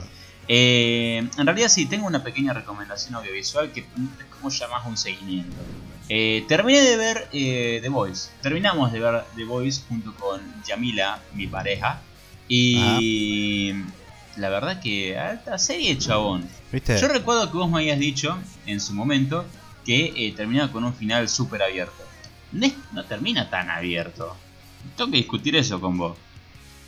Eh, 0.48 1.18
en 1.36 1.46
realidad 1.46 1.68
sí, 1.68 1.84
tengo 1.84 2.06
una 2.06 2.24
pequeña 2.24 2.54
recomendación 2.54 3.16
audiovisual 3.16 3.70
que 3.70 3.80
es 3.80 3.86
como 4.34 4.48
llamas 4.48 4.86
un 4.86 4.96
seguimiento. 4.96 5.54
Eh, 6.08 6.46
terminé 6.48 6.80
de 6.80 6.96
ver 6.96 7.28
eh, 7.34 7.80
The 7.82 7.88
Voice. 7.90 8.30
Terminamos 8.40 8.92
de 8.92 9.00
ver 9.00 9.24
The 9.36 9.44
Voice 9.44 9.82
junto 9.86 10.14
con 10.14 10.40
Yamila, 10.66 11.20
mi 11.34 11.48
pareja. 11.48 12.00
Y 12.48 13.74
la 14.40 14.48
verdad 14.48 14.80
que 14.80 15.18
alta 15.18 15.58
serie, 15.58 15.96
chabón. 15.98 16.48
¿Viste? 16.72 16.98
Yo 17.00 17.08
recuerdo 17.08 17.50
que 17.50 17.56
vos 17.56 17.70
me 17.70 17.78
habías 17.78 17.98
dicho 17.98 18.36
en 18.66 18.80
su 18.80 18.94
momento 18.94 19.44
que 19.84 20.12
eh, 20.16 20.32
terminaba 20.36 20.72
con 20.72 20.84
un 20.84 20.94
final 20.94 21.28
súper 21.28 21.62
abierto. 21.62 22.02
No, 22.52 22.66
no 22.92 23.04
termina 23.04 23.48
tan 23.50 23.70
abierto. 23.70 24.36
Tengo 24.96 25.10
que 25.10 25.18
discutir 25.18 25.54
eso 25.56 25.80
con 25.80 25.96
vos. 25.98 26.16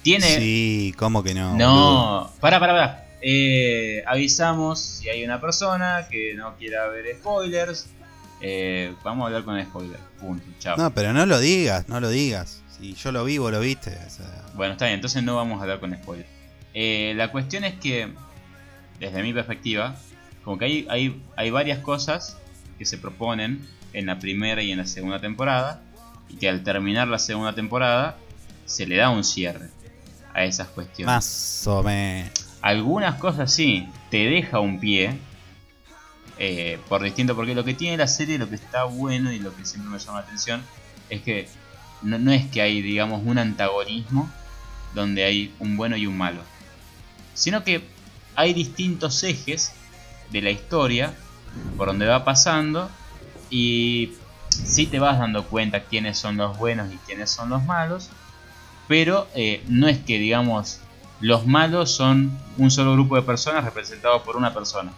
Tiene, 0.03 0.39
Sí, 0.39 0.95
¿cómo 0.99 1.23
que 1.23 1.35
no? 1.35 1.55
no, 1.57 2.33
para, 2.41 2.59
para, 2.59 2.73
para. 2.73 3.07
Eh, 3.21 4.03
avisamos 4.07 4.81
si 4.81 5.09
hay 5.09 5.23
una 5.25 5.41
persona 5.41 6.09
que 6.11 6.35
no 6.35 6.57
quiera 6.57 6.89
ver 6.89 7.17
spoilers. 7.17 7.87
Eh, 8.41 8.95
vamos 9.05 9.23
a 9.23 9.27
hablar 9.27 9.45
con 9.45 9.63
spoilers. 9.63 10.03
Punto. 10.19 10.45
Chao. 10.59 10.77
No, 10.77 10.93
pero 10.93 11.13
no 11.13 11.25
lo 11.27 11.39
digas, 11.39 11.89
no 11.89 12.01
lo 12.01 12.09
digas. 12.09 12.63
Si 12.77 12.95
yo 12.95 13.13
lo 13.13 13.25
vi, 13.25 13.39
vos 13.39 13.53
lo 13.53 13.61
viste. 13.61 13.91
o 13.91 14.11
sea, 14.11 14.45
Bueno, 14.55 14.73
está 14.73 14.87
bien, 14.87 14.97
entonces 14.97 15.23
no 15.23 15.37
vamos 15.37 15.61
a 15.61 15.63
hablar 15.63 15.79
con 15.79 15.95
spoilers. 15.95 16.29
Eh, 16.75 17.13
la 17.17 17.31
cuestión 17.31 17.65
es 17.65 17.75
que, 17.75 18.09
desde 18.99 19.23
mi 19.23 19.33
perspectiva, 19.33 19.97
como 20.45 20.59
que 20.59 20.65
hay, 20.65 20.87
hay, 20.89 21.23
hay 21.37 21.51
varias 21.51 21.79
cosas 21.81 22.39
que 22.79 22.85
se 22.85 22.99
proponen 22.99 23.67
en 23.93 24.07
la 24.07 24.19
primera 24.19 24.63
y 24.63 24.73
en 24.73 24.79
la 24.79 24.87
segunda 24.87 25.21
temporada. 25.21 25.83
Y 26.29 26.37
que 26.37 26.49
al 26.49 26.63
terminar 26.63 27.09
la 27.09 27.19
segunda 27.19 27.55
temporada 27.55 28.17
se 28.65 28.87
le 28.87 28.97
da 28.97 29.11
un 29.11 29.23
cierre 29.23 29.69
a 30.33 30.45
esas 30.45 30.69
cuestiones. 30.69 31.07
más 31.15 31.67
o 31.67 31.83
menos. 31.83 32.31
Algunas 32.63 33.17
cosas 33.17 33.53
sí, 33.53 33.87
te 34.11 34.29
deja 34.31 34.61
un 34.61 34.81
pie. 34.81 35.19
eh, 36.39 36.79
por 36.89 37.03
distinto, 37.03 37.37
porque 37.37 37.55
lo 37.55 37.65
que 37.65 37.75
tiene 37.75 37.97
la 37.97 38.07
serie, 38.07 38.39
lo 38.39 38.49
que 38.49 38.55
está 38.57 38.85
bueno 38.85 39.31
y 39.31 39.39
lo 39.39 39.55
que 39.55 39.65
siempre 39.65 39.91
me 39.91 39.99
llama 39.99 40.21
la 40.21 40.25
atención, 40.27 40.63
es 41.11 41.21
que 41.23 41.47
no, 42.03 42.19
no 42.19 42.33
es 42.33 42.47
que 42.47 42.63
hay, 42.63 42.81
digamos, 42.83 43.23
un 43.25 43.39
antagonismo 43.39 44.29
donde 44.95 45.23
hay 45.25 45.55
un 45.61 45.77
bueno 45.77 45.97
y 45.97 46.07
un 46.07 46.17
malo. 46.17 46.41
Sino 47.35 47.65
que 47.65 47.83
hay 48.35 48.55
distintos 48.55 49.23
ejes 49.25 49.73
de 50.31 50.43
la 50.43 50.51
historia 50.51 51.15
por 51.77 51.89
donde 51.89 52.07
va 52.07 52.25
pasando 52.25 52.91
y 53.51 54.15
sí 54.49 54.87
te 54.87 54.99
vas 54.99 55.19
dando 55.19 55.45
cuenta 55.45 55.85
quiénes 55.85 56.19
son 56.19 56.37
los 56.37 56.57
buenos 56.59 56.93
y 56.93 56.97
quiénes 56.99 57.31
son 57.31 57.51
los 57.51 57.65
malos, 57.65 58.11
pero 58.89 59.29
eh, 59.35 59.63
no 59.69 59.89
es 59.89 59.99
que 59.99 60.19
digamos 60.19 60.81
los 61.21 61.47
malos 61.47 61.91
son 61.91 62.37
un 62.59 62.71
solo 62.71 62.95
grupo 62.95 63.17
de 63.17 63.23
personas 63.23 63.65
representados 63.65 64.23
por 64.23 64.37
una 64.37 64.53
persona, 64.53 64.93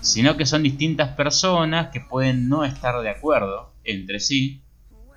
sino 0.00 0.36
que 0.36 0.46
son 0.46 0.62
distintas 0.62 1.10
personas 1.10 1.88
que 1.92 2.00
pueden 2.00 2.48
no 2.48 2.64
estar 2.64 3.00
de 3.00 3.10
acuerdo 3.10 3.72
entre 3.84 4.20
sí, 4.20 4.62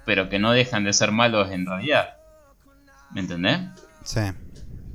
pero 0.06 0.30
que 0.30 0.40
no 0.40 0.52
dejan 0.52 0.84
de 0.84 0.94
ser 0.94 1.12
malos 1.12 1.52
en 1.52 1.66
realidad. 1.66 2.18
¿Me 3.12 3.22
entendés? 3.22 3.60
Sí. 4.04 4.22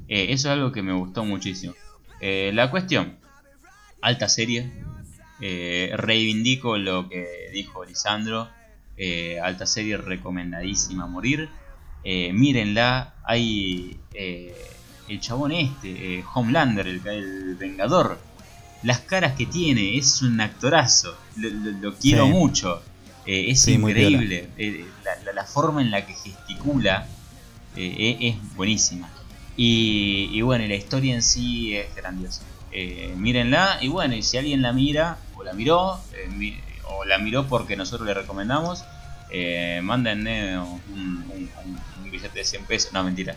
Eh, 0.09 0.27
eso 0.31 0.49
es 0.49 0.53
algo 0.53 0.73
que 0.73 0.83
me 0.83 0.93
gustó 0.93 1.25
muchísimo. 1.25 1.75
Eh, 2.21 2.51
la 2.55 2.71
cuestión, 2.71 3.17
alta 4.03 4.29
serie. 4.29 4.71
Eh, 5.41 5.91
reivindico 5.97 6.79
lo 6.79 7.09
que 7.09 7.27
dijo 7.53 7.85
Lisandro. 7.85 8.49
Alta 9.43 9.67
serie 9.67 9.99
recomendadísima 9.99 11.05
a 11.05 11.07
morir. 11.07 11.51
Mírenla. 12.05 13.15
Hay 13.25 13.99
el 14.15 15.21
chabón 15.21 15.53
este, 15.53 16.25
Homelander, 16.35 16.87
el, 16.87 17.07
el 17.07 17.55
Vengador. 17.57 18.19
Las 18.83 19.01
caras 19.01 19.35
que 19.37 19.45
tiene, 19.47 19.99
es 19.99 20.23
un 20.23 20.41
actorazo. 20.41 21.17
Lo, 21.37 21.49
lo- 21.51 21.71
lo 21.91 21.95
quiero 21.97 22.25
Sí. 22.27 22.31
mucho. 22.33 22.83
Es 23.27 23.61
Sí, 23.63 23.73
increíble. 23.75 24.49
La, 25.05 25.17
la- 25.25 25.33
la 25.33 25.45
forma 25.45 25.83
en 25.83 25.91
la 25.91 26.07
que 26.07 26.15
gesticula 26.15 27.07
es, 27.75 28.17
es 28.21 28.55
buenísima. 28.57 29.11
Y, 29.57 30.29
y 30.33 30.41
bueno, 30.43 30.65
y 30.65 30.69
la 30.69 30.75
historia 30.75 31.15
en 31.15 31.23
sí 31.23 31.75
es 31.77 31.95
grandiosa. 31.95 32.43
Eh, 32.71 33.15
mírenla 33.17 33.79
y 33.81 33.89
bueno, 33.89 34.15
y 34.15 34.23
si 34.23 34.37
alguien 34.37 34.61
la 34.61 34.73
mira 34.73 35.19
o 35.35 35.43
la 35.45 35.55
miró, 35.55 35.99
eh, 36.13 36.29
mi- 36.29 36.61
o 36.85 37.05
la 37.05 37.19
miró 37.19 37.47
porque 37.47 37.75
nosotros 37.77 38.07
le 38.07 38.13
recomendamos, 38.15 38.85
eh, 39.31 39.81
mándenme 39.83 40.59
un, 40.59 40.83
un- 40.91 41.53
un- 41.65 41.81
un 42.05 42.11
billete 42.11 42.39
de 42.39 42.45
100 42.45 42.65
pesos, 42.67 42.93
no 42.93 43.03
mentira. 43.03 43.35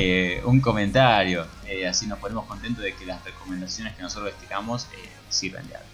Eh, 0.00 0.42
un 0.44 0.60
comentario, 0.60 1.46
eh, 1.66 1.86
así 1.86 2.06
nos 2.06 2.18
ponemos 2.18 2.44
contentos 2.46 2.84
de 2.84 2.94
que 2.94 3.06
las 3.06 3.24
recomendaciones 3.24 3.94
que 3.96 4.02
nosotros 4.02 4.30
les 4.32 4.40
tiramos 4.40 4.84
eh, 4.92 5.08
sirven 5.30 5.66
de 5.68 5.74
algo. 5.76 5.88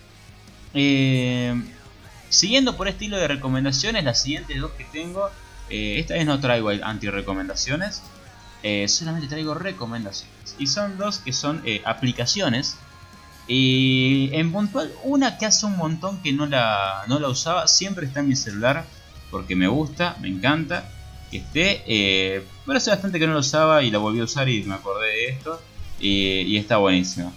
Siguiendo 2.28 2.76
por 2.76 2.86
este 2.88 3.04
estilo 3.04 3.18
de 3.18 3.28
recomendaciones, 3.28 4.04
las 4.04 4.22
siguientes 4.22 4.60
dos 4.60 4.72
que 4.72 4.84
tengo, 4.84 5.30
esta 5.98 6.14
vez 6.14 6.26
no 6.26 6.40
traigo 6.40 6.70
anti-recomendaciones, 6.70 8.02
eh, 8.62 8.88
solamente 8.88 9.28
traigo 9.28 9.54
recomendaciones. 9.54 10.56
Y 10.58 10.66
son 10.66 10.98
dos 10.98 11.18
que 11.18 11.32
son 11.32 11.62
eh, 11.64 11.82
aplicaciones. 11.84 12.76
Y 13.46 14.30
en 14.32 14.52
puntual, 14.52 14.92
una 15.02 15.38
que 15.38 15.46
hace 15.46 15.66
un 15.66 15.76
montón 15.76 16.22
que 16.22 16.32
no 16.32 16.46
la, 16.46 17.04
no 17.08 17.18
la 17.18 17.28
usaba, 17.28 17.66
siempre 17.66 18.06
está 18.06 18.20
en 18.20 18.28
mi 18.28 18.36
celular, 18.36 18.84
porque 19.30 19.56
me 19.56 19.66
gusta, 19.66 20.16
me 20.20 20.28
encanta 20.28 20.88
que 21.30 21.38
esté. 21.38 21.82
Eh, 21.86 22.44
pero 22.66 22.78
hace 22.78 22.90
bastante 22.90 23.18
que 23.18 23.26
no 23.26 23.32
lo 23.32 23.40
usaba 23.40 23.82
y 23.82 23.90
la 23.90 23.98
volví 23.98 24.20
a 24.20 24.24
usar 24.24 24.48
y 24.48 24.62
me 24.64 24.74
acordé 24.74 25.06
de 25.06 25.28
esto. 25.30 25.60
Y, 25.98 26.56
está 26.56 26.78
buenísima. 26.78 27.32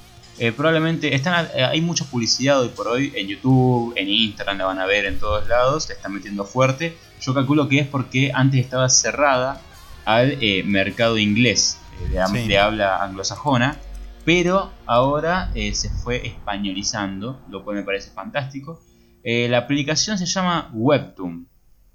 Probablemente 0.57 1.13
están, 1.13 1.47
hay 1.55 1.79
mucha 1.79 2.05
publicidad 2.05 2.59
hoy 2.59 2.69
por 2.69 2.87
hoy 2.87 3.13
en 3.15 3.27
YouTube, 3.27 3.93
en 3.95 4.09
Instagram, 4.09 4.57
la 4.57 4.65
van 4.65 4.79
a 4.79 4.85
ver 4.85 5.05
en 5.05 5.19
todos 5.19 5.47
lados, 5.47 5.85
se 5.85 5.93
están 5.93 6.13
metiendo 6.13 6.43
fuerte. 6.43 6.97
Yo 7.21 7.33
calculo 7.33 7.69
que 7.69 7.79
es 7.79 7.87
porque 7.87 8.31
antes 8.33 8.59
estaba 8.59 8.89
cerrada 8.89 9.61
al 10.05 10.37
eh, 10.41 10.63
mercado 10.63 11.17
inglés, 11.17 11.79
eh, 12.01 12.09
de, 12.09 12.25
Sí. 12.27 12.47
de 12.47 12.57
habla 12.57 13.03
anglosajona, 13.03 13.77
pero 14.25 14.71
ahora 14.85 15.51
eh, 15.55 15.73
se 15.73 15.89
fue 15.89 16.25
españolizando, 16.27 17.41
lo 17.49 17.63
cual 17.63 17.77
me 17.77 17.83
parece 17.83 18.11
fantástico. 18.11 18.81
La 19.25 19.59
aplicación 19.59 20.17
se 20.17 20.25
llama 20.25 20.69
Webtoon. 20.73 21.47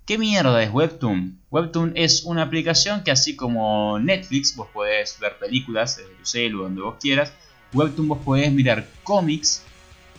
¿Qué 0.07 0.17
mierda 0.17 0.63
es 0.63 0.73
Webtoon? 0.73 1.39
Webtoon 1.51 1.93
es 1.95 2.25
una 2.25 2.43
aplicación 2.45 3.05
que 3.05 3.11
así 3.11 3.37
como 3.37 3.99
Netflix, 3.99 4.57
vos 4.57 4.69
podés 4.73 5.19
ver 5.21 5.39
películas 5.39 5.99
desde 5.99 6.15
tu 6.15 6.25
celu, 6.25 6.63
donde 6.63 6.81
vos 6.81 6.95
quieras, 6.99 7.35
Webtoon 7.75 8.09
vos 8.09 8.19
podés 8.25 8.51
mirar 8.51 8.89
cómics 9.05 9.63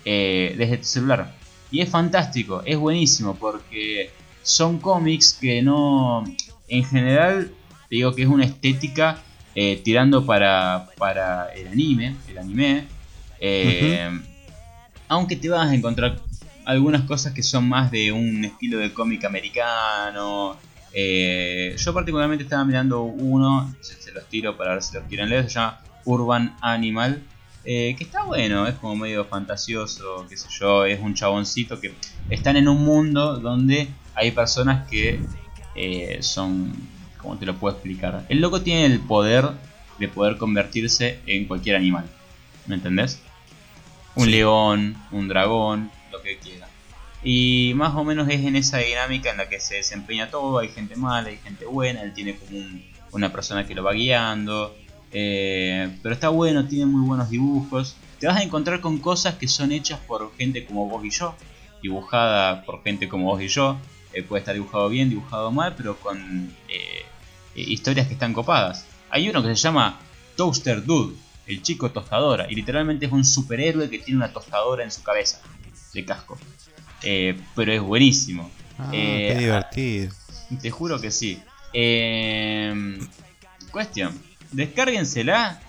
eh, 0.05 0.53
desde 0.55 0.77
tu 0.77 0.83
celular. 0.83 1.33
Y 1.71 1.81
es 1.81 1.89
fantástico, 1.89 2.61
es 2.63 2.77
buenísimo 2.77 3.33
porque 3.35 4.11
son 4.43 4.77
cómics 4.77 5.33
que 5.33 5.63
no... 5.63 6.23
En 6.67 6.85
general, 6.85 7.51
te 7.89 7.95
digo 7.95 8.13
que 8.13 8.21
es 8.21 8.27
una 8.27 8.45
estética 8.45 9.17
eh, 9.55 9.81
tirando 9.83 10.25
para, 10.25 10.87
para 10.97 11.47
el 11.53 11.67
anime, 11.69 12.15
el 12.29 12.37
anime. 12.37 12.85
eh, 13.39 14.09
Aunque 15.07 15.35
te 15.35 15.49
vas 15.49 15.69
a 15.69 15.73
encontrar 15.75 16.19
algunas 16.65 17.01
cosas 17.03 17.33
que 17.33 17.41
son 17.41 17.67
más 17.67 17.89
de 17.89 18.11
un 18.11 18.45
estilo 18.45 18.77
de 18.77 18.93
cómic 18.93 19.25
americano. 19.25 20.55
eh, 20.93 21.75
yo 21.77 21.93
particularmente 21.93 22.43
estaba 22.43 22.63
mirando 22.63 23.01
uno, 23.03 23.73
se, 23.81 23.99
se 24.01 24.11
los 24.11 24.25
tiro 24.29 24.55
para 24.55 24.73
ver 24.73 24.83
si 24.83 24.93
los 24.95 25.03
quieren 25.05 25.29
leer, 25.29 25.45
se 25.49 25.55
llama 25.55 25.79
Urban 26.05 26.55
Animal. 26.61 27.21
eh, 27.65 27.95
que 27.97 28.03
está 28.05 28.23
bueno, 28.23 28.67
es 28.67 28.75
como 28.75 28.95
medio 28.95 29.25
fantasioso, 29.25 30.25
qué 30.29 30.37
sé 30.37 30.47
yo, 30.59 30.85
es 30.85 30.99
un 30.99 31.13
chaboncito 31.13 31.79
que 31.79 31.93
están 32.29 32.55
en 32.55 32.67
un 32.67 32.83
mundo 32.83 33.37
donde 33.39 33.87
hay 34.15 34.31
personas 34.31 34.87
que 34.89 35.19
eh, 35.75 36.19
son, 36.21 36.71
¿cómo 37.21 37.37
te 37.37 37.45
lo 37.45 37.55
puedo 37.55 37.75
explicar? 37.75 38.25
El 38.29 38.39
loco 38.41 38.61
tiene 38.61 38.85
el 38.85 38.99
poder 38.99 39.45
de 39.97 40.07
poder 40.07 40.37
convertirse 40.37 41.19
en 41.25 41.45
cualquier 41.45 41.75
animal, 41.75 42.05
¿me 42.65 42.75
entendés? 42.75 43.21
Un 44.15 44.25
Sí. 44.25 44.31
león, 44.31 44.95
un 45.11 45.27
dragón, 45.27 45.91
lo 46.11 46.21
que 46.21 46.37
quiera. 46.37 46.67
Y 47.21 47.73
más 47.75 47.93
o 47.95 48.03
menos 48.05 48.29
es 48.29 48.39
en 48.45 48.55
esa 48.55 48.77
dinámica 48.77 49.29
en 49.31 49.37
la 49.37 49.49
que 49.49 49.59
se 49.59 49.75
desempeña 49.75 50.29
todo, 50.29 50.59
hay 50.59 50.69
gente 50.69 50.95
mala, 50.95 51.29
hay 51.29 51.37
gente 51.37 51.65
buena, 51.65 52.01
él 52.03 52.13
tiene 52.13 52.35
como 52.35 52.57
un- 52.57 52.83
una 53.11 53.31
persona 53.31 53.65
que 53.67 53.75
lo 53.75 53.83
va 53.83 53.91
guiando, 53.93 54.73
eh, 55.11 55.89
pero 56.01 56.13
está 56.13 56.29
bueno, 56.29 56.65
tiene 56.67 56.85
muy 56.85 57.05
buenos 57.05 57.29
dibujos. 57.29 57.97
Te 58.19 58.27
vas 58.27 58.37
a 58.37 58.43
encontrar 58.43 58.79
con 58.79 58.99
cosas 58.99 59.35
que 59.35 59.47
son 59.47 59.71
hechas 59.71 59.99
por 60.07 60.31
gente 60.37 60.65
como 60.65 60.87
vos 60.87 61.03
y 61.03 61.09
yo, 61.09 61.35
dibujada 61.81 62.63
por 62.65 62.83
gente 62.83 63.09
como 63.09 63.25
vos 63.25 63.41
y 63.41 63.47
yo. 63.47 63.77
Eh, 64.13 64.23
puede 64.23 64.39
estar 64.39 64.53
dibujado 64.55 64.89
bien, 64.89 65.09
dibujado 65.09 65.51
mal, 65.51 65.73
pero 65.77 65.97
con 65.99 66.17
eh, 66.67 67.03
eh, 67.55 67.61
historias 67.61 68.07
que 68.07 68.13
están 68.13 68.33
copadas. 68.33 68.85
Hay 69.09 69.29
uno 69.29 69.41
que 69.41 69.49
se 69.49 69.55
llama 69.55 69.99
Toaster 70.35 70.83
Dude, 70.85 71.15
el 71.47 71.61
chico 71.61 71.91
tostadora, 71.91 72.45
y 72.49 72.55
literalmente 72.55 73.05
es 73.07 73.11
un 73.11 73.25
superhéroe 73.25 73.89
que 73.89 73.99
tiene 73.99 74.17
una 74.17 74.31
tostadora 74.31 74.83
en 74.83 74.91
su 74.91 75.01
cabeza, 75.03 75.41
de 75.93 76.05
casco. 76.05 76.37
Eh, 77.03 77.39
pero 77.55 77.71
es 77.73 77.81
buenísimo. 77.81 78.49
Ah, 78.77 78.89
Eh, 78.93 79.33
qué 79.33 79.39
divertido. 79.39 80.13
Te 80.61 80.69
juro 80.71 80.99
que 80.99 81.11
sí. 81.11 81.41
Eh, 81.73 82.99
cuestión. 83.71 84.19
Descárguensela. 84.51 85.59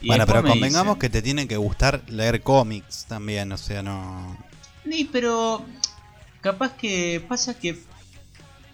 y 0.00 0.08
Bueno, 0.08 0.26
pero 0.26 0.42
convengamos 0.42 0.96
dicen. 0.96 0.98
que 1.00 1.10
te 1.10 1.22
tiene 1.22 1.46
que 1.48 1.56
gustar 1.56 2.02
leer 2.08 2.42
cómics 2.42 3.06
también, 3.06 3.52
o 3.52 3.58
sea, 3.58 3.82
no... 3.82 4.36
Sí, 4.84 5.08
pero. 5.12 5.64
Capaz 6.40 6.72
que 6.74 7.22
pasa 7.28 7.58
que. 7.58 7.78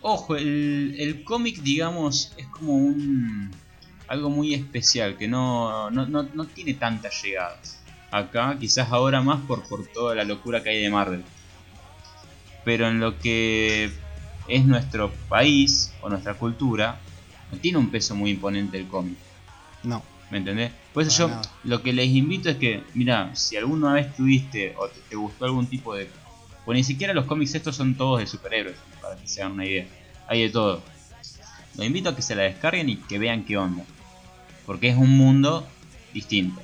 Ojo, 0.07 0.37
el, 0.37 0.97
el 0.99 1.25
cómic, 1.25 1.63
digamos, 1.63 2.35
es 2.37 2.47
como 2.49 2.75
un. 2.77 3.51
Algo 4.07 4.29
muy 4.29 4.53
especial, 4.53 5.17
que 5.17 5.27
no, 5.27 5.91
no, 5.91 6.05
no, 6.05 6.25
no 6.35 6.45
tiene 6.45 6.75
tantas 6.75 7.23
llegadas. 7.23 7.81
Acá, 8.11 8.55
quizás 8.61 8.93
ahora 8.93 9.23
más 9.23 9.41
por, 9.47 9.67
por 9.67 9.87
toda 9.87 10.15
la 10.15 10.25
locura 10.25 10.63
que 10.63 10.69
hay 10.69 10.83
de 10.83 10.91
Marvel. 10.91 11.25
Pero 12.67 12.87
en 12.89 13.01
lo 13.01 13.19
que 13.19 13.91
es 14.47 14.65
nuestro 14.67 15.11
país 15.31 15.95
o 16.03 16.11
nuestra 16.11 16.35
cultura, 16.35 17.01
no 17.51 17.57
tiene 17.57 17.79
un 17.79 17.89
peso 17.89 18.15
muy 18.15 18.33
imponente 18.33 18.77
el 18.77 18.87
cómic. 18.89 19.17
No. 19.85 20.03
¿Me 20.31 20.37
entendés? 20.37 20.71
Por 20.93 21.05
eso 21.05 21.29
Para 21.29 21.41
yo 21.41 21.47
nada. 21.47 21.55
lo 21.65 21.83
que 21.83 21.95
les 21.95 22.09
invito 22.11 22.51
es 22.51 22.59
que, 22.59 22.83
mira, 22.93 23.35
si 23.35 23.57
alguna 23.57 23.95
vez 23.95 24.15
tuviste 24.15 24.75
o 24.77 24.87
te, 24.87 25.01
te 25.09 25.17
gustó 25.17 25.47
algún 25.47 25.67
tipo 25.67 25.95
de... 25.95 26.11
O 26.67 26.75
ni 26.75 26.85
siquiera 26.85 27.15
los 27.15 27.25
cómics 27.25 27.55
estos 27.55 27.75
son 27.75 27.95
todos 27.95 28.21
de 28.21 28.27
superhéroes, 28.27 28.77
para 29.05 29.21
que 29.21 29.29
se 29.29 29.43
hagan 29.43 29.53
una 29.53 29.67
idea. 29.67 29.87
Hay 30.27 30.43
de 30.43 30.51
todo. 30.51 30.83
Los 31.77 31.87
invito 31.87 32.11
a 32.11 32.17
que 32.17 32.23
se 32.23 32.35
la 32.35 32.43
descarguen 32.43 32.89
y 32.89 32.97
que 32.97 33.19
vean 33.19 33.45
qué 33.45 33.57
onda. 33.57 33.85
Porque 34.67 34.89
es 34.89 34.97
un 34.97 35.11
mundo 35.17 35.67
distinto. 36.13 36.61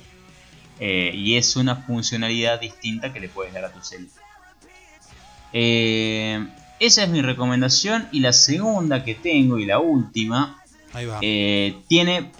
Eh, 0.79 1.11
y 1.13 1.35
es 1.37 1.55
una 1.55 1.75
funcionalidad 1.75 2.59
distinta 2.59 3.13
que 3.13 3.19
le 3.19 3.29
puedes 3.29 3.53
dar 3.53 3.65
a 3.65 3.71
tu 3.71 3.81
celular. 3.83 4.11
Eh, 5.53 6.47
esa 6.79 7.03
es 7.03 7.09
mi 7.09 7.21
recomendación. 7.21 8.07
Y 8.11 8.21
la 8.21 8.33
segunda 8.33 9.03
que 9.03 9.15
tengo 9.15 9.59
y 9.59 9.65
la 9.65 9.79
última 9.79 10.61
Ahí 10.93 11.05
va. 11.05 11.19
eh, 11.21 11.75
tiene 11.87 12.31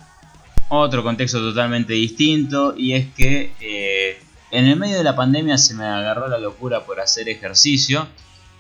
otro 0.70 1.04
contexto 1.04 1.40
totalmente 1.40 1.94
distinto 1.94 2.74
y 2.78 2.94
es 2.94 3.08
que 3.14 3.52
eh, 3.60 4.22
en 4.52 4.68
el 4.68 4.78
medio 4.78 4.98
de 4.98 5.04
la 5.04 5.16
pandemia 5.18 5.58
se 5.58 5.74
me 5.74 5.84
agarró 5.84 6.30
la 6.30 6.38
locura 6.38 6.86
por 6.86 7.02
hacer 7.02 7.28
ejercicio 7.28 8.08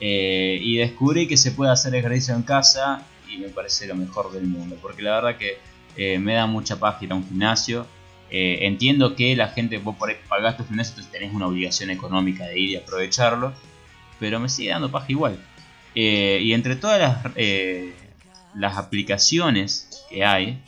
eh, 0.03 0.57
y 0.59 0.77
descubrí 0.77 1.27
que 1.27 1.37
se 1.37 1.51
puede 1.51 1.71
hacer 1.71 1.93
ejercicio 1.93 2.33
en 2.33 2.41
casa 2.41 3.05
y 3.29 3.37
me 3.37 3.49
parece 3.49 3.85
lo 3.85 3.93
mejor 3.93 4.31
del 4.31 4.47
mundo 4.47 4.75
porque 4.81 5.03
la 5.03 5.11
verdad 5.11 5.37
que 5.37 5.59
eh, 5.95 6.17
me 6.17 6.33
da 6.33 6.47
mucha 6.47 6.79
paz 6.79 6.99
ir 7.03 7.11
a 7.11 7.15
un 7.15 7.27
gimnasio 7.27 7.85
Eh, 8.33 8.65
entiendo 8.65 9.13
que 9.13 9.35
la 9.35 9.49
gente, 9.49 9.77
vos 9.77 9.97
por 9.97 10.09
ahí 10.09 10.15
pagás 10.29 10.55
tu 10.55 10.63
gimnasio, 10.65 10.91
entonces 10.91 11.11
tenés 11.11 11.35
una 11.35 11.47
obligación 11.47 11.89
económica 11.89 12.45
de 12.47 12.57
ir 12.57 12.69
y 12.69 12.75
aprovecharlo, 12.77 13.53
pero 14.21 14.39
me 14.39 14.47
sigue 14.47 14.69
dando 14.69 14.89
paja 14.89 15.07
igual. 15.09 15.37
Y 15.93 16.53
entre 16.53 16.77
todas 16.77 17.01
las, 18.55 18.77
aplicaciones 18.77 20.05
que 20.09 20.23
hay, 20.23 20.61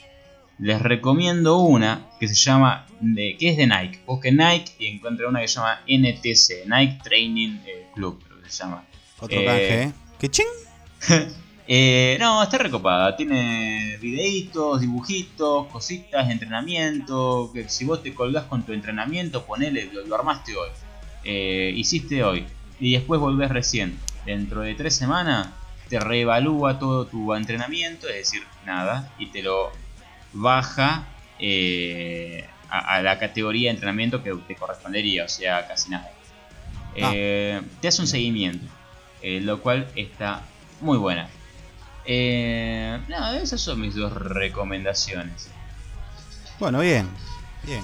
les 0.59 0.81
recomiendo 0.81 1.59
una 1.59 2.09
que 2.19 2.27
se 2.27 2.35
llama, 2.35 2.85
que 3.15 3.49
es 3.49 3.55
de 3.55 3.65
Nike. 3.65 3.99
Busquen 4.05 4.35
Nike 4.35 4.73
y 4.79 4.87
encuentren 4.87 5.29
una 5.29 5.39
que 5.39 5.47
se 5.47 5.55
llama 5.55 5.79
NTC, 5.87 6.67
Nike 6.67 6.99
Training 7.01 7.59
Club, 7.95 8.21
creo 8.27 8.41
que 8.41 8.49
se 8.49 8.63
llama. 8.63 8.83
Otro 9.19 9.39
eh, 9.39 9.45
canje, 9.45 9.81
¿eh? 9.83 9.93
¿Qué 10.19 10.29
ching? 10.29 10.47
Eh, 11.65 12.17
no, 12.19 12.43
está 12.43 12.57
recopada. 12.57 13.15
Tiene 13.15 13.97
videitos, 14.01 14.81
dibujitos, 14.81 15.67
cositas, 15.67 16.29
entrenamiento. 16.29 17.51
Que 17.53 17.69
si 17.69 17.85
vos 17.85 18.03
te 18.03 18.13
colgás 18.13 18.43
con 18.43 18.63
tu 18.63 18.73
entrenamiento, 18.73 19.45
ponele, 19.45 19.89
lo, 19.93 20.05
lo 20.05 20.15
armaste 20.15 20.57
hoy. 20.57 20.67
Eh, 21.23 21.71
hiciste 21.73 22.21
hoy. 22.21 22.45
Y 22.81 22.91
después 22.91 23.21
volvés 23.21 23.49
recién. 23.49 23.97
Dentro 24.25 24.59
de 24.59 24.75
tres 24.75 24.93
semanas 24.93 25.47
te 25.87 26.01
reevalúa 26.01 26.79
todo 26.79 27.05
tu 27.05 27.33
entrenamiento, 27.33 28.09
es 28.09 28.15
decir, 28.15 28.43
nada. 28.65 29.13
Y 29.17 29.27
te 29.27 29.41
lo 29.41 29.71
baja 30.33 31.07
eh, 31.39 32.45
a, 32.69 32.95
a 32.95 33.01
la 33.01 33.19
categoría 33.19 33.69
de 33.69 33.75
entrenamiento 33.75 34.21
que 34.21 34.33
te 34.47 34.55
correspondería, 34.55 35.23
o 35.23 35.29
sea, 35.29 35.65
casi 35.65 35.91
nada. 35.91 36.11
Eh, 36.95 37.61
te 37.81 37.87
hace 37.87 38.01
un 38.01 38.07
seguimiento, 38.07 38.65
eh, 39.23 39.39
lo 39.41 39.61
cual 39.61 39.87
está 39.95 40.43
muy 40.81 40.97
buena. 40.97 41.29
Eh, 42.05 42.99
nada, 43.07 43.41
esas 43.41 43.61
son 43.61 43.81
mis 43.81 43.95
dos 43.95 44.13
recomendaciones. 44.13 45.49
Bueno, 46.59 46.79
bien. 46.81 47.07
Bien. 47.65 47.83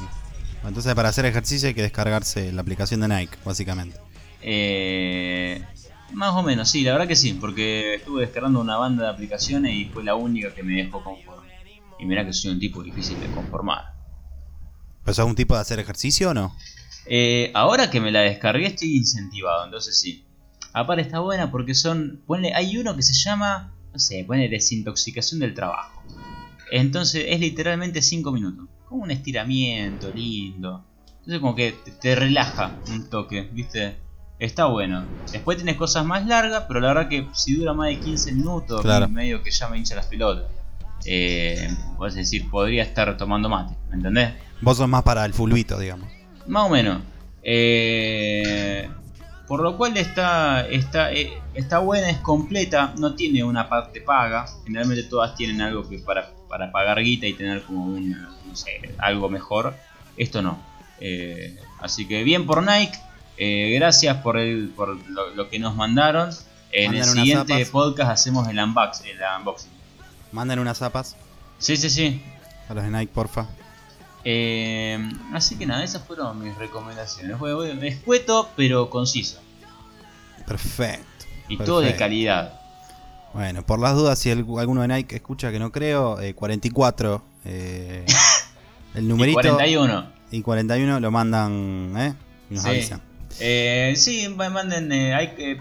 Entonces 0.63 0.93
para 0.93 1.10
hacer 1.10 1.25
ejercicio 1.25 1.69
hay 1.69 1.73
que 1.73 1.82
descargarse 1.82 2.52
la 2.52 2.62
aplicación 2.62 2.99
de 2.99 3.08
Nike, 3.08 3.38
básicamente. 3.45 3.97
Eh, 4.41 5.63
más 6.12 6.34
o 6.36 6.43
menos, 6.43 6.69
sí, 6.69 6.84
la 6.84 6.91
verdad 6.91 7.08
que 7.08 7.15
sí, 7.15 7.34
porque 7.34 7.95
estuve 7.95 8.21
descargando 8.21 8.60
una 8.60 8.78
banda 8.78 9.06
de 9.06 9.10
aplicaciones 9.10 9.73
y 9.73 9.86
fue 9.86 10.04
la 10.04 10.15
única 10.15 10.54
que 10.54 10.63
me 10.63 10.75
dejó 10.75 11.04
conforme. 11.04 11.49
Y 11.97 12.06
mira 12.06 12.25
que 12.25 12.34
soy 12.34 12.52
un 12.52 12.60
tipo 12.60 12.84
difícil 12.84 13.19
de 13.19 13.28
conformar. 13.28 13.93
¿Pero 15.04 15.15
sos 15.15 15.25
un 15.25 15.36
tipo 15.36 15.56
de 15.56 15.62
hacer 15.62 15.80
ejercicio 15.80 16.32
o 16.32 16.34
no? 16.34 16.56
Eh, 17.06 17.52
ahora 17.54 17.89
que 17.89 17.99
me 17.99 18.12
la 18.12 18.21
descargué 18.21 18.67
estoy 18.67 18.97
incentivado, 18.97 19.65
entonces 19.65 19.99
sí. 19.99 20.25
Aparte 20.74 21.02
está 21.02 21.20
buena 21.20 21.52
porque 21.52 21.74
son... 21.76 22.22
Ponle, 22.28 22.54
hay 22.54 22.78
uno 22.78 22.96
que 22.96 23.02
se 23.04 23.14
llama, 23.14 23.72
no 23.94 24.00
sé, 24.00 24.24
pone 24.26 24.50
desintoxicación 24.50 25.40
del 25.40 25.54
trabajo. 25.54 26.04
Entonces 26.72 27.26
es 27.28 27.40
literalmente 27.40 28.02
5 28.02 28.32
minutos. 28.32 28.68
Como 28.88 29.04
un 29.04 29.12
estiramiento 29.12 30.12
lindo. 30.14 30.84
Entonces 31.20 31.40
como 31.40 31.56
que 31.56 31.72
te, 31.74 31.92
te 31.92 32.16
relaja 32.16 32.76
un 32.90 33.10
toque, 33.10 33.50
¿viste? 33.52 33.96
Está 34.40 34.66
bueno. 34.66 35.04
Después 35.32 35.58
tienes 35.58 35.76
cosas 35.76 36.06
más 36.06 36.26
largas, 36.26 36.64
pero 36.68 36.80
la 36.80 36.88
verdad 36.94 37.10
que 37.10 37.28
si 37.34 37.56
dura 37.56 37.74
más 37.74 37.90
de 37.90 38.00
15 38.00 38.32
minutos, 38.34 38.82
Claro. 38.82 39.10
medio 39.10 39.44
que 39.44 39.52
ya 39.52 39.68
me 39.68 39.78
hincha 39.78 39.96
las 39.96 40.06
pelotas. 40.06 40.46
Eh, 41.06 41.70
puedes 41.98 42.16
decir, 42.16 42.50
podría 42.50 42.84
estar 42.84 43.16
tomando 43.18 43.50
mate, 43.50 43.76
¿me 43.90 43.96
entendés? 43.96 44.34
Vos 44.62 44.78
sos 44.78 44.88
más 44.88 45.04
para 45.04 45.26
el 45.26 45.34
fulbito, 45.34 45.78
digamos. 45.80 46.10
Más 46.48 46.66
o 46.66 46.70
menos. 46.70 47.02
Eh, 47.42 48.90
por 49.50 49.62
lo 49.62 49.78
cual 49.78 49.98
está, 49.98 50.62
está, 50.70 51.12
eh, 51.12 51.42
está 51.56 51.80
buena, 51.80 52.12
es 52.12 52.20
completa, 52.20 52.94
no 53.00 53.16
tiene 53.16 53.44
una 53.44 53.68
parte 53.68 54.00
paga. 54.00 54.46
Generalmente 54.64 55.02
todas 55.06 55.34
tienen 55.36 55.60
algo 55.60 55.90
que 55.90 55.98
para, 55.98 56.30
para 56.48 56.72
pagar 56.72 57.02
guita 57.02 57.26
y 57.26 57.34
tener 57.34 57.64
como 57.64 57.86
una, 57.86 58.30
no 58.46 58.56
sé, 58.56 58.94
algo 59.00 59.28
mejor. 59.28 59.76
Esto 60.18 60.44
no. 60.44 60.60
Eh, 61.00 61.58
así 61.80 62.08
que 62.08 62.24
bien 62.24 62.46
por 62.46 62.62
Nike. 62.62 62.96
Eh, 63.38 63.72
gracias 63.80 64.18
por, 64.18 64.38
el, 64.38 64.70
por 64.70 64.90
lo, 65.10 65.32
lo 65.32 65.50
que 65.50 65.58
nos 65.58 65.76
mandaron. 65.76 66.30
En 66.72 66.94
el 66.94 67.00
Mandan 67.00 67.16
siguiente 67.16 67.66
podcast 67.66 68.12
hacemos 68.12 68.48
el, 68.50 68.60
unbox, 68.60 69.02
el 69.06 69.18
unboxing. 69.40 69.72
Manden 70.32 70.60
unas 70.60 70.78
zapas 70.78 71.16
Sí, 71.58 71.76
sí, 71.76 71.90
sí. 71.90 72.22
a 72.70 72.76
los 72.76 72.84
de 72.84 72.92
Nike, 72.92 73.12
porfa. 73.12 73.48
Eh, 74.24 74.98
así 75.34 75.58
que 75.58 75.66
nada, 75.66 75.84
esas 75.84 76.04
fueron 76.04 76.42
mis 76.44 76.56
recomendaciones. 76.58 77.38
Fue 77.38 77.54
fue 77.54 77.88
escueto, 77.88 78.50
pero 78.56 78.90
conciso. 78.90 79.40
Perfecto. 80.46 81.26
Y 81.48 81.58
todo 81.58 81.82
de 81.82 81.96
calidad. 81.96 82.54
Bueno, 83.34 83.64
por 83.66 83.80
las 83.80 83.96
dudas, 83.96 84.18
si 84.20 84.30
el- 84.32 84.46
alguno 84.60 84.82
de 84.82 84.88
Nike 84.88 85.16
escucha 85.18 85.52
que 85.52 85.60
no 85.60 85.72
creo, 85.72 86.20
eh, 86.20 86.34
44. 86.34 87.22
eh, 87.46 88.06
el 88.96 89.04
Y 89.06 89.08
numerito 89.08 89.40
41. 89.42 90.12
y 90.32 90.42
41 90.42 91.00
lo 91.00 91.12
mandan, 91.12 91.94
¿eh? 91.98 92.14
Y 92.50 92.56
nos 92.56 92.64
Sí. 92.64 92.70
avisan. 92.70 93.02
Eh, 93.40 93.94
sí, 93.96 94.28
manden 94.50 94.92
eh, 94.92 95.14
eh, 95.38 95.56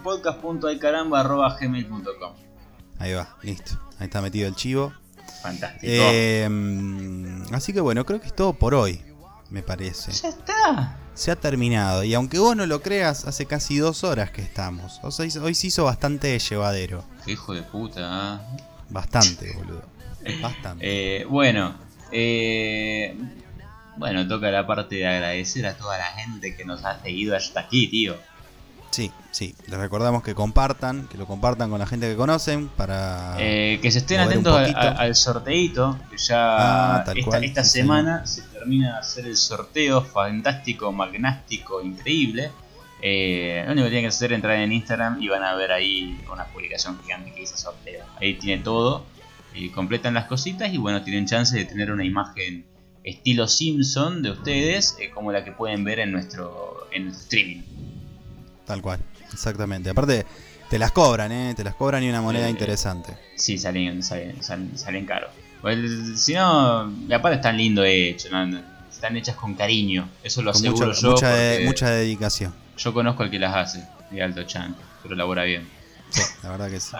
Ahí 2.98 3.12
va, 3.12 3.36
listo. 3.42 3.78
Ahí 3.98 4.06
está 4.06 4.22
metido 4.22 4.48
el 4.48 4.54
chivo. 4.56 4.92
Fantástico. 5.42 5.86
Eh, 5.86 6.48
mm, 6.50 7.37
así 7.52 7.72
que 7.72 7.80
bueno, 7.80 8.04
creo 8.04 8.20
que 8.20 8.26
es 8.26 8.34
todo 8.34 8.52
por 8.52 8.74
hoy. 8.74 9.02
me 9.50 9.62
parece. 9.62 10.12
Ya 10.12 10.28
está. 10.28 10.96
Se 11.14 11.30
ha 11.30 11.36
terminado. 11.36 12.04
Y 12.04 12.14
aunque 12.14 12.38
vos 12.38 12.54
no 12.54 12.66
lo 12.66 12.80
creas, 12.82 13.24
hace 13.24 13.46
casi 13.46 13.78
dos 13.78 14.04
horas 14.04 14.30
que 14.30 14.42
estamos. 14.42 15.00
O 15.02 15.10
sea, 15.10 15.26
hoy 15.42 15.54
se 15.54 15.66
hizo 15.66 15.84
bastante 15.84 16.38
llevadero. 16.38 17.04
Hijo 17.26 17.54
de 17.54 17.62
puta. 17.62 18.00
¿ah? 18.02 18.40
Bastante, 18.90 19.52
boludo. 19.54 19.82
Bastante. 20.40 20.84
Eh, 21.20 21.24
bueno, 21.28 21.74
eh, 22.12 23.16
bueno, 23.96 24.26
toca 24.28 24.50
la 24.50 24.66
parte 24.66 24.96
de 24.96 25.06
agradecer 25.06 25.66
a 25.66 25.74
toda 25.76 25.98
la 25.98 26.06
gente 26.06 26.56
que 26.56 26.64
nos 26.64 26.84
ha 26.84 27.00
seguido 27.02 27.36
hasta 27.36 27.60
aquí, 27.60 27.88
tío. 27.88 28.16
Sí, 28.90 29.12
sí. 29.30 29.54
Les 29.66 29.78
recordamos 29.78 30.22
que 30.22 30.34
compartan, 30.34 31.06
que 31.08 31.18
lo 31.18 31.26
compartan 31.26 31.70
con 31.70 31.78
la 31.78 31.86
gente 31.86 32.08
que 32.08 32.16
conocen 32.16 32.68
para... 32.68 33.36
Eh, 33.38 33.78
que 33.82 33.90
se 33.90 33.98
estén 33.98 34.20
atentos 34.20 34.56
a- 34.56 34.60
poquito. 34.60 34.78
a- 34.78 34.88
al 34.92 35.14
sorteito, 35.14 35.98
que 36.10 36.16
ya 36.16 36.96
Ah, 36.96 37.04
esta, 37.06 37.24
cual, 37.28 37.44
esta 37.44 37.64
sí, 37.64 37.70
semana 37.80 38.26
se 38.26 38.42
termina 38.42 38.94
de 38.94 38.98
hacer 38.98 39.26
el 39.26 39.36
sorteo 39.36 40.02
fantástico, 40.02 40.90
magnástico, 40.92 41.82
increíble. 41.82 42.50
Eh, 43.00 43.62
lo 43.66 43.72
único 43.72 43.84
que 43.84 43.90
tienen 43.90 44.04
que 44.04 44.08
hacer 44.08 44.32
es 44.32 44.36
entrar 44.36 44.56
en 44.56 44.72
Instagram 44.72 45.22
y 45.22 45.28
van 45.28 45.44
a 45.44 45.54
ver 45.54 45.70
ahí 45.70 46.18
una 46.32 46.46
publicación 46.46 46.98
gigante 47.04 47.32
que 47.32 47.40
dice 47.40 47.56
sorteo. 47.56 48.04
Ahí 48.20 48.34
tiene 48.34 48.62
todo, 48.62 49.04
y 49.54 49.68
completan 49.68 50.14
las 50.14 50.24
cositas 50.24 50.72
y 50.72 50.78
bueno, 50.78 51.02
tienen 51.02 51.26
chance 51.26 51.56
de 51.56 51.64
tener 51.64 51.92
una 51.92 52.04
imagen 52.04 52.66
estilo 53.04 53.46
Simpson 53.46 54.22
de 54.22 54.30
ustedes, 54.32 54.96
eh, 55.00 55.10
como 55.10 55.30
la 55.30 55.44
que 55.44 55.52
pueden 55.52 55.84
ver 55.84 56.00
en 56.00 56.10
nuestro, 56.10 56.88
en 56.90 57.04
nuestro 57.04 57.22
streaming. 57.24 57.62
Tal 58.68 58.80
cual, 58.82 59.00
exactamente. 59.32 59.88
Aparte, 59.90 60.24
te 60.70 60.78
las 60.78 60.92
cobran, 60.92 61.32
¿eh? 61.32 61.54
Te 61.56 61.64
las 61.64 61.74
cobran 61.74 62.04
y 62.04 62.08
una 62.10 62.20
moneda 62.20 62.46
Eh, 62.46 62.50
interesante. 62.50 63.16
Sí, 63.34 63.56
salen, 63.58 64.02
salen, 64.04 64.40
salen, 64.42 64.76
salen 64.78 65.06
caros. 65.06 65.30
Pues, 65.62 66.20
si 66.22 66.34
no, 66.34 66.92
aparte 67.12 67.36
están 67.36 67.56
lindo 67.56 67.82
hecho, 67.82 68.28
¿no? 68.30 68.60
están 68.92 69.16
hechas 69.16 69.34
con 69.36 69.54
cariño. 69.54 70.08
Eso 70.22 70.42
lo 70.42 70.52
Con 70.52 70.60
aseguro 70.60 70.88
mucha, 70.88 71.00
yo. 71.00 71.10
mucha, 71.12 71.28
de- 71.34 71.64
mucha 71.64 71.90
dedicación. 71.90 72.54
Yo 72.76 72.92
conozco 72.92 73.22
al 73.24 73.30
que 73.30 73.38
las 73.38 73.56
hace, 73.56 73.82
de 74.10 74.22
alto 74.22 74.42
chan, 74.44 74.76
pero 75.02 75.14
labora 75.16 75.44
bien. 75.44 75.66
Sí, 76.10 76.20
la 76.42 76.50
verdad 76.50 76.68
que 76.70 76.78
sí. 76.80 76.94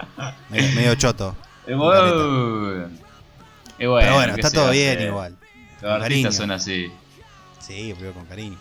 Medio, 0.49 0.75
medio 0.75 0.95
choto. 0.95 1.35
Eh, 1.67 1.75
bueno. 1.77 3.79
Pero 4.01 4.13
bueno, 4.15 4.35
¿qué 4.35 4.41
está 4.41 4.51
todo 4.51 4.71
bien 4.71 4.99
igual. 5.01 5.37
Los 5.81 6.01
artistas 6.01 6.35
son 6.35 6.51
así. 6.51 6.91
Sí, 7.59 7.93
pero 7.97 8.13
con 8.13 8.25
cariño. 8.25 8.57